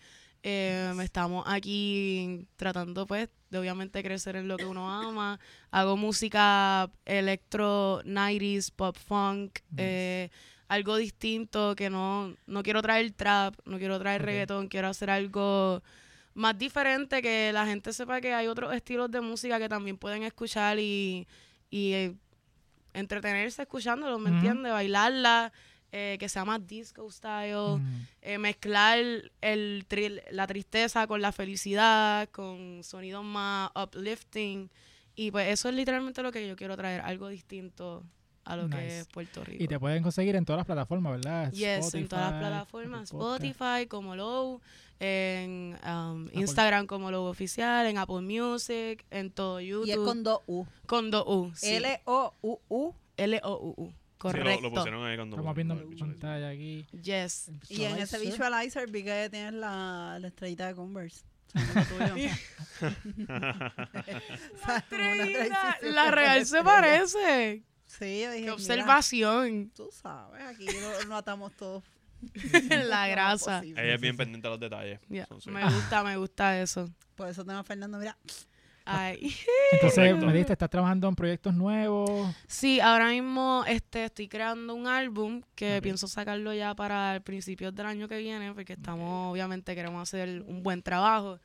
[0.46, 5.40] Eh, estamos aquí tratando, pues, de obviamente crecer en lo que uno ama.
[5.70, 10.28] Hago música electro, 90s, pop funk, eh,
[10.68, 14.26] algo distinto que no, no quiero traer trap, no quiero traer Ok.
[14.26, 15.82] reggaetón, quiero hacer algo
[16.34, 20.22] más diferente, que la gente sepa que hay otros estilos de música que también pueden
[20.24, 21.26] escuchar y,
[21.70, 22.14] y eh,
[22.92, 24.72] entretenerse escuchándolos, ¿me entiendes?
[24.72, 25.52] Bailarla,
[25.92, 28.06] eh, que sea más disco style, Mm.
[28.22, 28.98] eh, mezclar
[29.40, 34.70] el tri- la tristeza con la felicidad, con sonidos más uplifting.
[35.14, 38.02] Y pues eso es literalmente lo que yo quiero traer, algo distinto
[38.44, 39.62] a lo que es Puerto Rico.
[39.62, 41.52] Y te pueden conseguir en todas las plataformas, ¿verdad?
[41.52, 43.02] Yes, en todas las plataformas.
[43.04, 44.60] Spotify como Low,
[45.00, 49.88] en um, Instagram como Low Oficial, en Apple Music, en todo YouTube.
[49.88, 50.66] Y es con dos U.
[50.86, 51.52] Con dos U.
[51.54, 51.74] sí.
[51.74, 52.94] L-O-U-U.
[53.16, 53.86] L-O-U-U.
[53.88, 53.94] Sí,
[54.30, 54.62] Correcto.
[54.62, 55.36] lo, lo pusieron ahí cuando.
[55.36, 56.86] Estamos viendo en pantalla aquí.
[57.02, 57.50] Yes.
[57.68, 58.90] Y en ese Visualizer.
[58.90, 61.24] vi que tienes la, la estrellita de Converse.
[65.82, 67.62] La con real se parece.
[67.98, 69.70] Sí, yo dije, Qué mira, observación.
[69.74, 71.82] tú sabes, aquí lo, lo atamos todos.
[72.88, 73.62] La grasa.
[73.62, 75.00] Ella es bien pendiente a los detalles.
[75.40, 75.50] Sí.
[75.50, 76.88] Me gusta, me gusta eso.
[77.14, 78.16] Por eso tengo a Fernando, mira.
[78.86, 79.34] Ay.
[79.72, 80.26] Entonces, Correcto.
[80.26, 82.34] me dijiste, estás trabajando en proyectos nuevos.
[82.46, 87.74] Sí, ahora mismo este, estoy creando un álbum que pienso sacarlo ya para el principios
[87.74, 91.40] del año que viene, porque estamos, obviamente, queremos hacer un buen trabajo.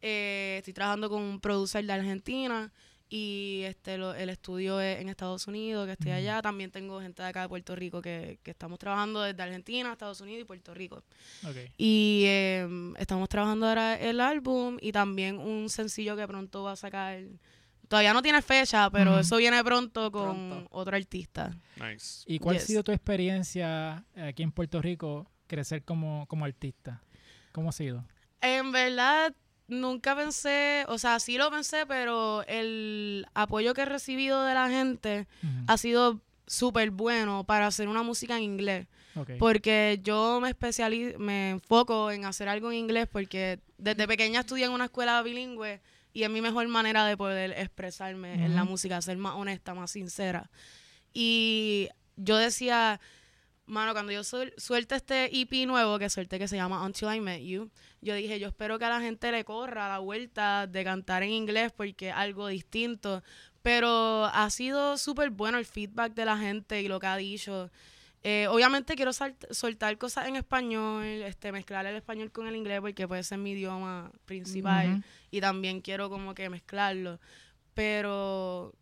[0.00, 2.72] Eh, estoy trabajando con un producer de Argentina
[3.12, 6.40] y este lo- el estudio es en Estados Unidos, que estoy allá.
[6.40, 10.20] También tengo gente de acá de Puerto Rico que, que estamos trabajando desde Argentina, Estados
[10.20, 11.02] Unidos y Puerto Rico.
[11.76, 16.76] Y eh, estamos trabajando ahora el álbum y también un sencillo que pronto va a
[16.76, 17.20] sacar.
[17.88, 20.68] Todavía no tiene fecha, pero eso viene pronto con Pronto.
[20.70, 21.50] otro artista.
[21.74, 22.22] Nice.
[22.26, 22.62] ¿Y cuál Yes.
[22.62, 27.02] ha sido tu experiencia aquí en Puerto Rico crecer como, como artista?
[27.50, 28.04] ¿Cómo ha sido?
[28.40, 29.34] En verdad,
[29.70, 34.68] nunca pensé, o sea, sí lo pensé, pero el apoyo que he recibido de la
[34.68, 35.26] gente
[35.66, 38.86] ha sido súper bueno para hacer una música en inglés.
[39.38, 44.64] Porque yo me especializo, me enfoco en hacer algo en inglés porque desde pequeña estudié
[44.64, 45.80] en una escuela bilingüe
[46.12, 49.90] y es mi mejor manera de poder expresarme en la música, ser más honesta, más
[49.90, 50.50] sincera.
[51.12, 53.00] Y yo decía,
[53.70, 57.20] mano, cuando yo suel- suelte este EP nuevo que suelte que se llama Until I
[57.20, 60.84] Met You, yo dije, yo espero que a la gente le corra la vuelta de
[60.84, 63.22] cantar en inglés porque es algo distinto.
[63.62, 67.70] Pero ha sido súper bueno el feedback de la gente y lo que ha dicho.
[68.22, 73.06] Eh, obviamente quiero soltar cosas en español, este, mezclar el español con el inglés porque
[73.08, 75.02] puede ser mi idioma principal Ujú.
[75.30, 77.18] y también quiero como que mezclarlo.
[77.74, 78.74] Pero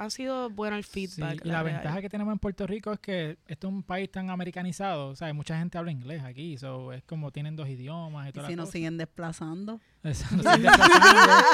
[0.00, 1.44] ha sido bueno el Sí, feedback.
[1.44, 4.30] y la ventaja que tenemos en Puerto Rico es que esto es un país tan
[4.30, 8.28] americanizado, o sea, mucha gente habla inglés aquí, so es como tienen dos idiomas y
[8.30, 8.72] Y toda si la nos cosa.
[8.72, 9.80] siguen desplazando.
[10.02, 11.46] Eso, nos siguen desplazando.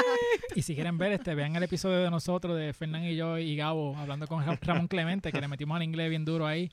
[0.55, 3.55] y si quieren ver, este, vean el episodio de nosotros, de Fernán y yo y
[3.55, 6.71] Gabo, hablando con Ra- Ramón Clemente, que le metimos al inglés bien duro ahí.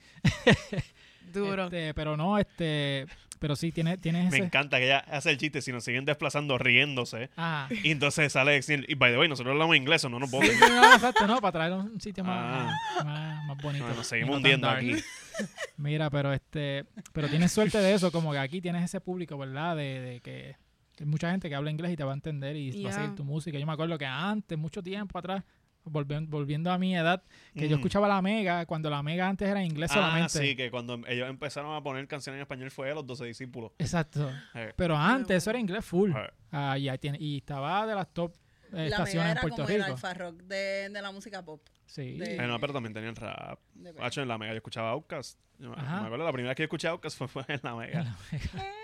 [1.33, 1.64] Duro.
[1.64, 3.07] Este, pero no, este,
[3.45, 6.57] pero sí tiene, tienes Me encanta que ella hace el chiste si nos siguen desplazando
[6.57, 7.28] riéndose.
[7.36, 10.30] Ah, Y entonces sale diciendo, y by the way, nosotros hablamos inglés, o no nos
[10.30, 10.49] vamos.
[10.49, 13.05] sí, no, exacto, no, para traer un sitio más, Ah.
[13.05, 13.86] más, más bonito.
[13.86, 14.95] nos y seguimos no hundiendo aquí.
[15.76, 19.76] Mira, pero este, pero tienes suerte de eso, como que aquí tienes ese público, ¿verdad?
[19.76, 20.57] De, de que
[20.99, 23.14] hay mucha gente que habla inglés y te va a entender y va a seguir
[23.14, 23.59] tu música.
[23.59, 25.45] Yo me acuerdo que antes, mucho tiempo atrás,
[25.85, 27.22] volviendo, volviendo a mi edad,
[27.55, 27.82] que yo Ujú.
[27.82, 30.39] escuchaba la Mega, cuando la Mega antes era en inglés Ah, solamente.
[30.39, 33.72] sí, que cuando ellos empezaron a poner canciones en español fue a los 12 discípulos.
[33.78, 34.30] Exacto.
[34.55, 36.11] Eh, Pero antes eso era inglés full.
[36.11, 39.30] eh, Ah, y, ahí tiene- y estaba de las top eh, La mega estaciones en
[39.32, 39.93] era Puerto como el Rico.
[39.93, 41.61] alfa rock de, de la música pop.
[41.87, 42.16] Sí.
[42.18, 43.61] de- eh, no, pero también tenían rap.
[43.74, 45.39] De Hacho, en la mega yo escuchaba Outkast.
[45.59, 48.01] Yo me- acuerdo la primera vez que yo escuché Outkast fue, fue en la mega.
[48.01, 48.64] En la Mega.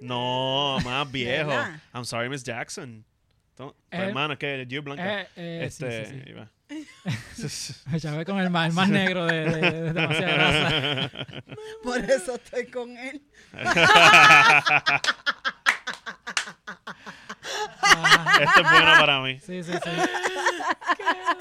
[0.00, 1.50] No, más viejo.
[1.94, 3.04] I'm sorry, Miss Jackson.
[3.58, 5.22] To- Eh, hermano, es que yo blanca.
[5.22, 6.30] Eh, eh, sí, este, sí, sí.
[6.30, 6.48] iba.
[7.98, 11.10] Ya ve con el más, el más negro de, de- de demasiada grasa.
[11.82, 13.20] Por eso estoy con él.
[17.82, 18.42] Ajá.
[18.42, 19.38] Esto es bueno para mí.
[19.40, 19.90] Sí, sí, sí.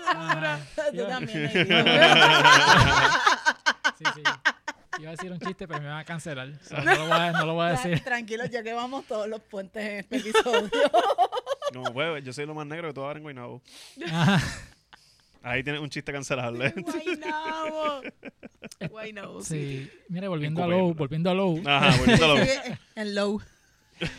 [0.07, 0.59] Ajá.
[0.75, 1.51] Tú Iba- también.
[3.97, 4.21] Sí, sí.
[4.99, 6.49] Iba a decir un chiste, pero me van a cancelar.
[6.67, 7.99] So, no, lo voy a, no lo voy a decir.
[8.03, 10.69] Tranquilo, ya que vamos todos los puentes en este episodio.
[11.73, 13.61] Como pues, yo soy lo más negro que tú ahora en Guaynabo.
[14.05, 14.41] Ajá.
[15.43, 16.73] Ahí tienes un chiste cancelable.
[16.77, 18.01] Guaynabo.
[18.89, 19.89] Guaynabo, sí.
[19.89, 19.91] Sí.
[20.09, 21.61] Mire, volviendo a Low, volviendo a Low.
[21.65, 22.43] Ajá, volviéndolo.
[22.43, 22.51] Sí,
[22.95, 23.41] en low.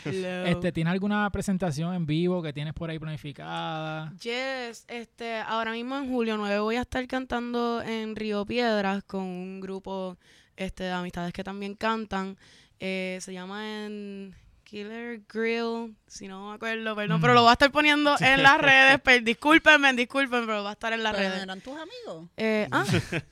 [0.04, 0.46] Hello.
[0.46, 4.12] Este, ¿Tiene alguna presentación en vivo que tienes por ahí planificada?
[4.20, 9.22] Yes, este, ahora mismo en julio 9 voy a estar cantando en Río Piedras con
[9.22, 10.16] un grupo
[10.56, 12.36] este, de amistades que también cantan.
[12.80, 14.34] Eh, se llama en
[14.68, 17.20] Killer Grill, si no me acuerdo, perdón, Mm.
[17.22, 19.00] pero lo voy a estar poniendo en las redes.
[19.02, 21.42] per- discúlpenme, disculpen, pero va a estar en las redes.
[21.42, 22.28] eran tus amigos.
[22.36, 22.84] Eh, ah,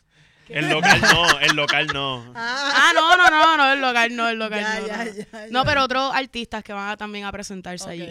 [0.48, 2.32] El local no, el local no.
[2.36, 4.86] Ah, ah, no, no, no, no, el local no, el local ya, no.
[4.86, 5.12] ya, no.
[5.12, 5.64] ya, No, ya.
[5.64, 8.08] pero otros artistas que van a también a presentarse allí.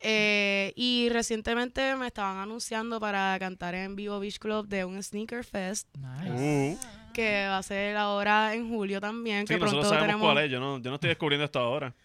[0.00, 5.44] Eh, y recientemente me estaban anunciando para cantar en Vivo Beach Club de un Sneaker
[5.44, 6.30] Fest Nice.
[6.32, 6.78] Uh,
[7.16, 9.46] que va a ser ahora en julio también.
[9.46, 10.32] sí, que nosotros pronto sabemos tenemos.
[10.34, 10.50] cuál es.
[10.50, 11.92] Yo no, yo no estoy descubriendo esto ahora.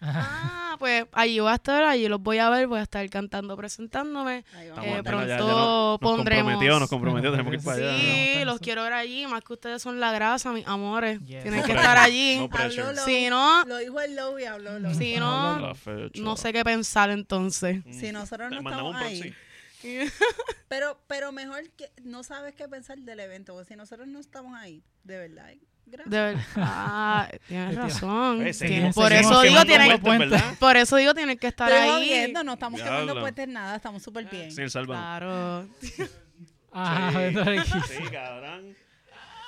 [0.72, 3.54] Ah, pues allí voy a estar, allí los voy a ver, voy a estar cantando,
[3.58, 4.42] presentándome.
[4.56, 4.98] Ahí Estamos vamos.
[4.98, 7.98] Eh, pronto ya- ya nos- nos pondremos- comprometió, nos comprometió, tenemos que ir para allá.
[8.00, 8.44] Sí.
[8.46, 11.20] Los quiero ver allí, más que ustedes son la grasa, mis amores.
[11.20, 11.42] Yes.
[11.42, 12.36] Tienen No que pressure, estar allí.
[12.38, 12.48] no.
[12.88, 13.02] Habló.
[13.04, 14.94] Si no, Lo dijo el low y habló low.
[14.94, 15.74] si No,
[16.14, 17.84] no, sé qué pensar entonces.
[17.84, 17.92] Mm.
[17.92, 19.34] Si nosotros no estamos ahí.
[20.68, 24.58] Pero, pero mejor que no sabes qué pensar del evento, porque si nosotros no estamos
[24.58, 25.50] ahí, de verdad,
[25.84, 26.10] gracias.
[26.10, 26.42] De verdad.
[26.56, 28.38] Ah, tienes razón.
[28.54, 31.90] Seguimos- por seguimos eso digo, quemando tienen, por eso digo, tienen que estar Estoy ahí.
[32.08, 33.20] jodiendo, no estamos quemando Diablo.
[33.20, 34.50] puentes nada, estamos súper bien.
[34.50, 34.96] Sí, el.
[34.96, 35.68] Claro.
[36.72, 37.12] Ajá,
[37.88, 38.02] Sí.
[38.10, 38.74] cabrón.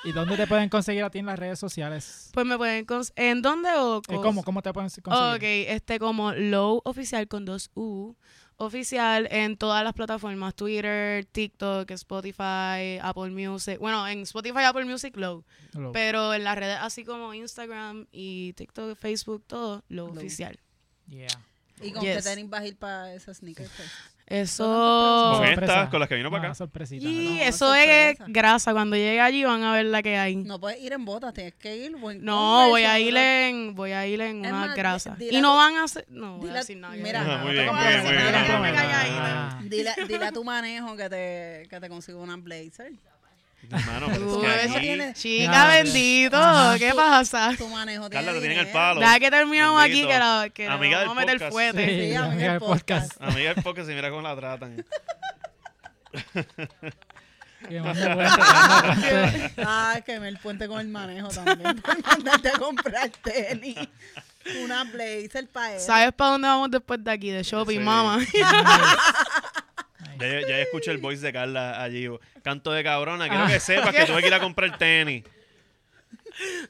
[0.03, 2.29] ¿Y dónde te pueden conseguir a ti en las redes sociales?
[2.31, 4.43] Pues me pueden cons- ¿En dónde o Eh, cos- ¿Cómo?
[4.43, 5.35] ¿Cómo te pueden conseguir?
[5.35, 8.15] Ok, este como Low Oficial con dos U.
[8.57, 13.79] Oficial en todas las plataformas, Twitter, TikTok, Spotify, Apple Music.
[13.79, 15.43] Bueno, en Spotify, Apple Music, Low.
[15.73, 20.17] Lo- Pero en las redes así como Instagram y TikTok, Facebook, todo, Low, Low.
[20.17, 20.57] Oficial.
[21.07, 21.27] Yeah.
[21.81, 22.23] ¿Y con Yes.
[22.23, 23.91] qué tenis vas a ir para ese sneaker fest?
[24.27, 24.63] Eso...
[24.65, 25.61] Con Sorpresa.
[25.61, 26.55] estas, con las que vino para acá.
[26.55, 27.07] sorpresita.
[27.07, 28.73] Y No, eso es grasa.
[28.73, 30.35] Cuando llegue allí van a ver la que hay.
[30.35, 31.95] No puedes ir en botas, tienes que ir.
[31.95, 35.15] buen No, voy a ir en, voy a ir en una más, grasa.
[35.19, 36.95] Y no van a hacer, no voy dile a decir nada.
[36.95, 37.69] mira, muy bien.
[37.71, 39.59] Ah.
[39.63, 42.93] Dile, a tu manejo que te, que te consiga una blazer.
[43.71, 44.07] Hermano,
[44.45, 46.77] es que Chica, Ya, bendito, Ajá.
[46.79, 47.53] ¿qué pasa?
[47.57, 48.99] Tu manejo Carla, te tiene tienen el palo.
[48.99, 51.51] Deja que terminemos aquí que la que la Amiga vamos a meter podcast.
[51.51, 51.85] fuerte.
[51.85, 53.21] Sí, Sí, la amiga amiga del podcast.
[53.21, 54.85] Amiga del podcast, y mira cómo la tratan.
[59.57, 61.81] Ah, que me el puente con el manejo también.
[62.05, 63.75] Mandarte a comprar tenis.
[64.63, 65.79] Una blazer para él.
[65.79, 67.31] ¿Sabes para dónde vamos después de aquí?
[67.31, 67.83] De shopping, Sí.
[67.83, 68.19] mamá.
[70.19, 72.07] Ya, ya escuché el voice de Carla allí.
[72.43, 73.27] Canto de cabrona.
[73.27, 73.47] Quiero Ah.
[73.47, 75.23] que sepas que tuve que ir a comprar tenis.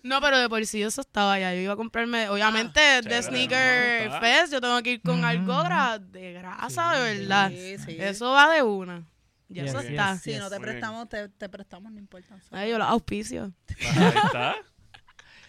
[0.03, 1.53] No, pero de por sí eso estaba ya.
[1.55, 4.19] Yo iba a comprarme, obviamente, de chévere, Sneaker no, está.
[4.21, 5.25] Fest, yo tengo que ir con Ujú.
[5.25, 7.49] algo gra- de grasa, de verdad.
[7.49, 7.97] Sí, sí.
[7.99, 9.03] Eso va de una.
[9.47, 9.89] Ya Yes, eso yes.
[9.91, 10.17] está.
[10.17, 10.71] Si no te Muy bien.
[10.79, 12.35] prestamos, te, te prestamos, no importa.
[12.51, 13.51] Ay, yo los auspicio.
[13.79, 14.55] Ahí está.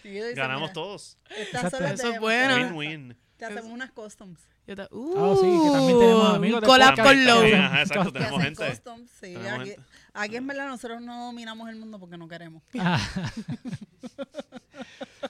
[0.03, 1.17] Y yo digo, Ganamos mira, todos.
[1.29, 1.69] Estas Exacto.
[1.77, 2.55] son las Eso es de- bueno.
[2.55, 3.17] Win-win.
[3.37, 4.39] Te hacemos unas customs.
[4.65, 7.43] Yo te- Ah, sí, que también Uh, tenemos amigos de collab con Low.
[7.43, 8.69] exacto, tenemos hacen gente.
[8.69, 9.33] customs, sí.
[9.33, 9.83] Tenemos Aquí, gente.
[10.13, 12.63] aquí en verdad nosotros no dominamos el mundo porque no queremos.
[12.79, 12.99] Ah.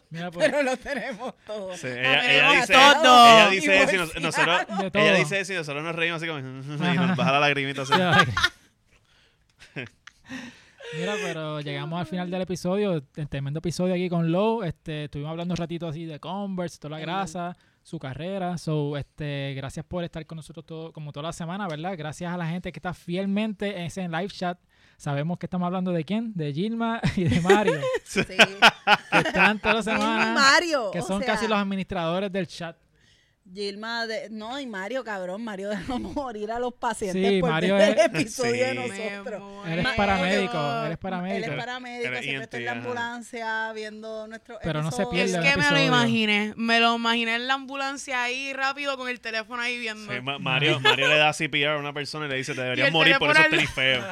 [0.09, 1.75] Mira, pues, Pero lo tenemos todo.
[1.75, 3.27] Sí, ella, dice, todo.
[3.27, 4.61] ella dice si nos- nosotros,
[4.93, 6.39] ella dice si nosotros nos reímos así como
[6.93, 7.93] y nos baja la lagrimita así.
[10.97, 14.63] Mira, pero llegamos al final del episodio, el tremendo episodio aquí con Low.
[14.63, 18.57] Este, estuvimos hablando un ratito así de Converse, toda la grasa, su carrera.
[18.57, 21.95] So, este, gracias por estar con nosotros todo, como toda la semana, ¿verdad?
[21.97, 24.59] Gracias a la gente que está fielmente en ese live chat
[24.97, 28.23] sabemos que estamos hablando de quién, de Gilma y de Mario, Sí.
[28.25, 30.91] que están todas las Gilma y semanas, Mario.
[30.91, 32.75] que o son sea, casi los administradores del chat.
[33.53, 37.75] Gilma, de, no, y Mario, cabrón, Mario dejó morir a los pacientes Sí, por Mario
[37.75, 39.67] ver el es- episodio de nosotros.
[39.67, 41.45] Eres Ma- paramédico, ellos- eres paramédico.
[41.45, 42.79] Él es paramédico, siempre está en la ajá.
[42.81, 46.53] ambulancia viendo nuestros Pero no se pierde Es el que me lo imaginé.
[46.57, 50.11] Me lo imaginé en la ambulancia ahí rápido con el teléfono ahí viendo.
[50.13, 52.91] Sí, Ma- Mario, Mario le da CPR a una persona y le dice, te deberías
[52.91, 54.05] morir por esos tenis feos.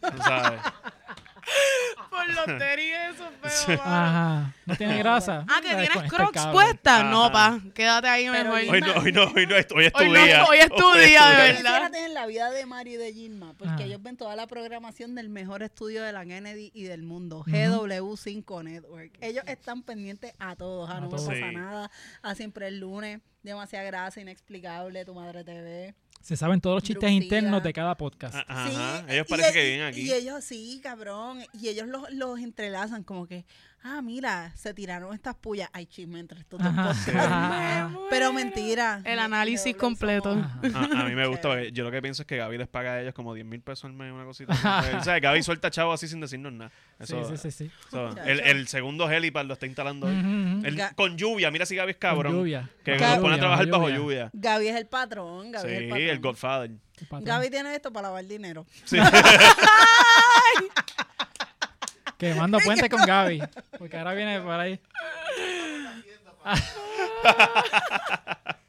[0.00, 0.60] Tú sabes.
[2.10, 3.28] Por los tenis esos
[3.66, 3.90] feos, mano.
[3.96, 4.54] Ajá.
[4.66, 5.44] ¿No tiene grasa?
[5.48, 7.04] Ah, que Ah, tienes el crocs puestas.
[7.04, 7.60] No, pa.
[7.74, 8.74] Quédate ahí Pero mejor.
[8.74, 10.44] Hoy no, hoy no, hoy no, es- hoy es tu Hoy no, día.
[10.44, 11.90] hoy es tu Hoy día, de verdad.
[11.90, 13.82] tener la vida de Mario y de Gilma, porque Ajá.
[13.84, 17.50] ellos ven toda la programación del mejor estudio de la Kennedy y del mundo, Ujú.
[17.50, 19.12] GW5 Network.
[19.20, 21.10] Ellos están pendientes a todos, a, A No.
[21.10, 21.40] Pasa Sí.
[21.54, 21.90] Nada,
[22.22, 25.94] a Siempre el Lunes, Demasiada Grasa, Inexplicable, Tu Madre TV.
[26.20, 27.22] Se saben todos los chistes Lucía.
[27.22, 28.34] internos de cada podcast.
[28.34, 30.12] Ah, Ajá, Sí, ellos y parece que viven Y aquí.
[30.12, 31.40] ellos sí, cabrón.
[31.54, 33.44] Y ellos los, los entrelazan como que,
[33.82, 35.68] ah, mira, se tiraron estas pullas.
[35.72, 37.10] Hay chisme entre estos dos podcasts.
[38.10, 39.00] Pero mentira.
[39.04, 40.30] El análisis completo.
[40.74, 43.00] A, a mí me gusta, yo lo que pienso es que Gaby les paga a
[43.02, 44.52] ellos como 10 mil pesos al mes, una cosita.
[44.98, 46.70] o sea, Gaby suelta chavo así sin decirnos nada.
[47.00, 47.70] Sí, Eso, sí, sí, sí.
[47.88, 50.14] eso- el, el segundo helipad lo está instalando hoy.
[50.64, 52.32] El- con lluvia, mira si Gaby es cabrón.
[52.32, 52.70] Con lluvia.
[52.84, 54.30] Que Con nos pone a trabajar bajo bajo lluvia.
[54.32, 55.50] Gaby es el patrón.
[55.52, 56.08] Gaby Sí, es el patrón.
[56.08, 56.70] el Godfather.
[57.22, 58.66] Gaby tiene esto para lavar dinero.
[58.84, 58.96] Sí.
[62.20, 63.42] Quemando puente con Gaby.
[63.78, 64.80] Porque ahora viene por ahí.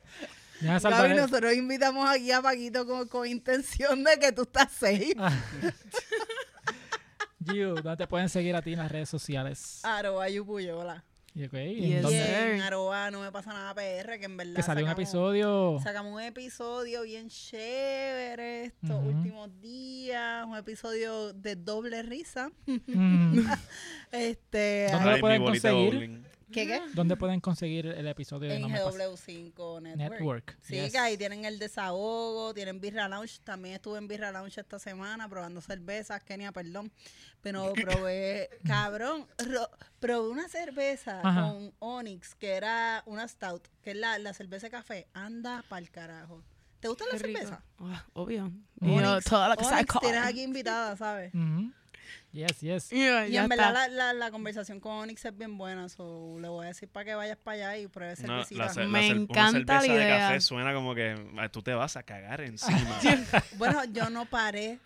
[0.62, 5.16] Ya Gaby, nosotros invitamos aquí a Paquito con, con intención de que tú estás safe.
[7.40, 9.80] Giu, ¿dónde te pueden seguir a ti en las redes sociales?
[9.84, 11.04] Arroba Yupuyola.
[11.34, 11.88] Y, ok, ¿en.
[11.88, 12.02] Yes.
[12.02, 12.18] dónde?
[12.18, 15.80] Y en no me pasa nada PR, que en verdad Que salió un episodio.
[15.82, 22.52] Sacamos un episodio bien chévere estos últimos días, un episodio de doble risa.
[22.66, 23.40] Mm.
[24.12, 26.22] Este, ¿Dónde lo pueden conseguir?
[26.52, 26.82] ¿Qué qué?
[26.94, 28.98] ¿Dónde pueden conseguir el episodio de En No Me Pasa?
[28.98, 30.12] GW5 Network.
[30.12, 30.58] Network.
[30.62, 30.92] Sí, yes.
[30.92, 33.40] que ahí tienen el desahogo, tienen Birra Lounge.
[33.44, 36.92] También estuve en Birra Lounge esta semana probando cervezas, Kenia, perdón.
[37.42, 41.42] Pero probé, cabrón, ro- probé una cerveza Ajá.
[41.52, 45.08] con Onyx, que era una stout, que es la, la cerveza de café.
[45.14, 46.44] Anda pa'l carajo.
[46.80, 47.64] ¿Te gusta la cerveza?
[47.80, 48.52] Ah, obvio.
[48.80, 51.32] Yo, Onyx, que sea Onyx, tienes aquí invitada, ¿sabes?
[51.34, 51.72] Ujú.
[52.32, 52.90] Yes, yes.
[52.92, 56.48] Yeah, Y en verdad la, la, la conversación con Onyx es bien buena, so le
[56.48, 58.82] voy a decir para que vayas para allá y pruebes No, cervecita.
[58.82, 60.18] la Me encanta una cerveza la de idea.
[60.30, 62.80] café suena como que ah, tú te vas a cagar encima.
[63.58, 64.80] Bueno, yo no paré.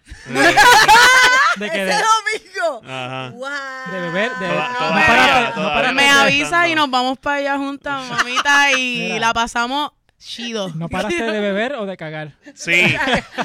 [1.58, 2.82] De que ¡Ese de, domingo!
[2.84, 3.30] Ajá.
[3.30, 3.94] ¡Wow!
[3.94, 8.10] de beber, de, no no paraste Me de- avisa y nos vamos para allá juntas,
[8.10, 10.70] mamita, y la pasamos chido.
[10.76, 12.34] ¿No paraste de beber o de cagar?
[12.54, 12.84] Sí,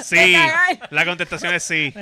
[0.02, 0.32] sí.
[0.32, 0.88] cagar.
[0.90, 1.92] La contestación es sí.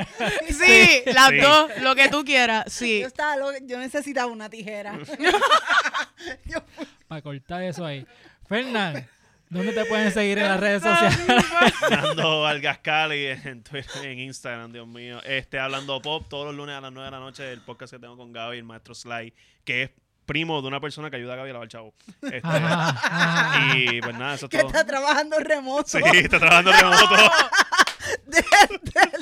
[0.49, 1.39] Sí, las Sí.
[1.39, 3.01] dos, lo que tú quieras, sí.
[3.01, 4.99] Yo estaba loca, yo necesitaba una tijera.
[7.09, 8.07] Para cortar eso ahí.
[8.49, 9.09] Fernán,
[9.51, 11.19] ¿dónde te pueden seguir en las redes sociales?
[11.91, 15.21] Nando Algascali en Twitter, en Instagram, Dios mío.
[15.25, 17.99] Este, hablando pop todos los lunes a las 9 de la noche, el podcast que
[17.99, 19.33] tengo con Gaby, el maestro Sly,
[19.65, 19.91] que es
[20.29, 21.93] primo de una persona que ayuda a Gaby a lavar chavo.
[22.23, 23.75] Este, Ajá, ajá.
[23.77, 24.69] y pues nada, eso es que todo.
[24.69, 25.89] está trabajando remoto.
[25.89, 27.17] Sí, está trabajando remoto.
[28.27, 28.45] Desde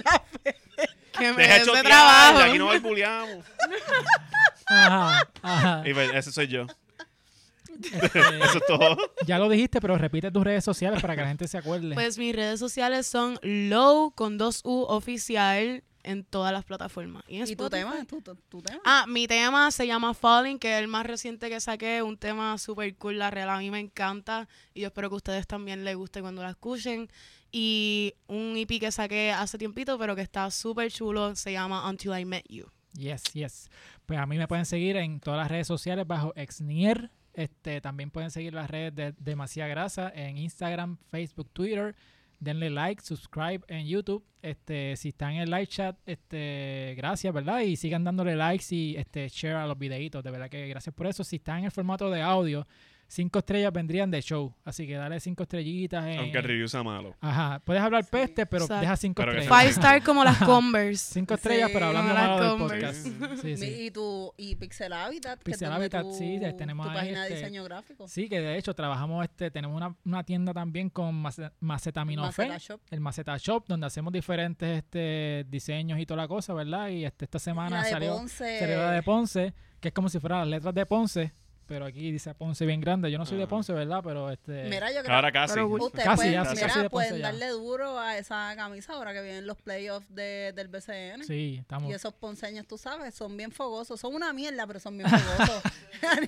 [0.04, 0.56] la fe-
[1.18, 2.38] Que me Deja chotear, trabajo.
[2.40, 3.44] aquí no barbuleamos.
[4.66, 5.82] Ajá, ajá.
[5.88, 6.66] Y pues ese soy yo.
[7.82, 8.96] Este, Eso es todo.
[9.26, 11.94] ya lo dijiste, pero repite tus redes sociales para que la gente se acuerde.
[11.94, 17.24] Pues mis redes sociales son low con dos U oficial en todas las plataformas.
[17.28, 18.04] Y, en ¿Y tu tema?
[18.06, 18.80] ¿Tu, tu, tu tema?
[18.84, 22.56] Ah, mi tema se llama Falling, que es el más reciente que saqué, un tema
[22.58, 25.84] súper cool, la real a mí me encanta y yo espero que a ustedes también
[25.84, 27.10] les guste cuando la escuchen.
[27.50, 32.18] Y un EP que saqué hace tiempito, pero que está súper chulo, se llama Until
[32.18, 32.66] I Met You.
[32.92, 33.70] Yes, yes.
[34.06, 37.10] Pues a mí me pueden seguir en todas las redes sociales bajo Exnier.
[37.34, 41.94] Este, también pueden seguir las redes de Demasiada Grasa en Instagram, Facebook, Twitter.
[42.38, 44.24] Denle like, subscribe en YouTube.
[44.42, 47.60] Este, si están en el live chat, este, gracias, ¿verdad?
[47.60, 50.22] Y sigan dándole likes y este, share a los videitos.
[50.22, 51.24] De verdad que gracias por eso.
[51.24, 52.66] Si están en el formato de audio,
[53.08, 54.52] cinco estrellas vendrían de show.
[54.64, 56.06] Así que dale cinco estrellitas.
[56.06, 57.14] En, Aunque el review sea malo.
[57.20, 57.60] Ajá.
[57.64, 58.80] Puedes hablar peste, pero Exacto.
[58.80, 59.60] deja cinco Pero que estrellas.
[59.62, 61.14] Five star como las Converse.
[61.14, 63.06] Cinco estrellas, Sí, pero hablando malo del podcast.
[63.42, 63.66] Sí, sí.
[63.86, 67.64] Y tu y Pixel Habitat, Pixel Habitat, sí, tenemos tu ahí, página de este, diseño
[67.64, 68.08] gráfico.
[68.08, 72.58] Sí, que de hecho trabajamos, este, tenemos una, una tienda también con mace- macetaminofen, Maceta
[72.74, 72.80] Shop.
[72.90, 76.88] el Maceta Shop, donde hacemos diferentes este, diseños y toda la cosa, ¿verdad?
[76.88, 78.58] Y este, esta semana La de salió, Ponce.
[78.58, 81.32] salió la de Ponce, que es como si fueran las letras de Ponce,
[81.66, 83.10] pero aquí dice Ponce bien grande.
[83.10, 83.48] Yo no soy de Ah.
[83.48, 84.00] Ponce, ¿verdad?
[84.04, 84.64] Pero este.
[84.64, 85.54] Mira, yo creo Ahora casi.
[85.54, 87.26] Pero- Ustedes Casi, pueden, ya, casi, mira, casi de Ponce pueden ya.
[87.32, 91.24] darle duro a esa camisa ahora que vienen los playoffs de, del BCN.
[91.24, 91.90] Sí, estamos.
[91.90, 93.98] Y esos ponceños, tú sabes, son bien fogosos.
[94.00, 95.62] Son una mierda, pero son bien fogosos.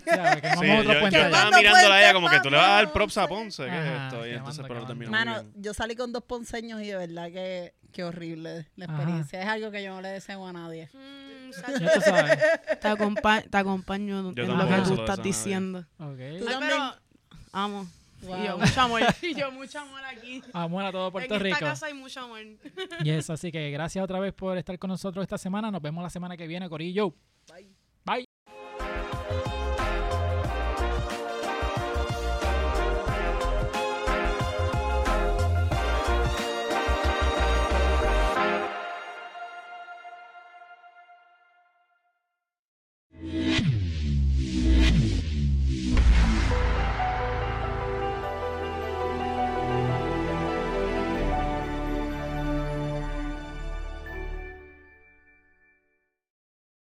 [0.07, 2.93] Ya, Sí, otro yo, estaba mirándola a ella como que tú le vas a dar
[2.93, 3.29] props a.
[3.29, 3.65] Ponce.
[3.65, 4.27] ¿Qué Ajá, es esto?
[4.27, 5.63] Y entonces, pero terminó Mano, muy bien.
[5.63, 8.95] yo salí con dos ponceños y de verdad que, que horrible la Ajá.
[8.97, 9.43] experiencia.
[9.43, 10.89] Es algo que yo no le deseo a nadie.
[10.95, 12.39] Mm, tú sabes.
[12.81, 15.81] te, acompa- te acompaño Yo en lo que tú estás diciendo.
[15.99, 16.17] Ok.
[16.19, 16.61] Tú Ay, también.
[16.61, 16.95] pero
[17.53, 17.87] amo.
[18.23, 18.37] Wow.
[18.43, 19.01] Y yo, mucho amor.
[19.23, 20.43] Y yo, mucho amor aquí.
[20.53, 21.55] Amor a todo Puerto en Rico.
[21.55, 22.41] esta casa hay mucho amor.
[23.05, 25.71] Y eso, así que gracias otra vez por estar con nosotros esta semana.
[25.71, 27.15] Nos vemos la semana que viene, Corillo.
[27.53, 27.69] Bye.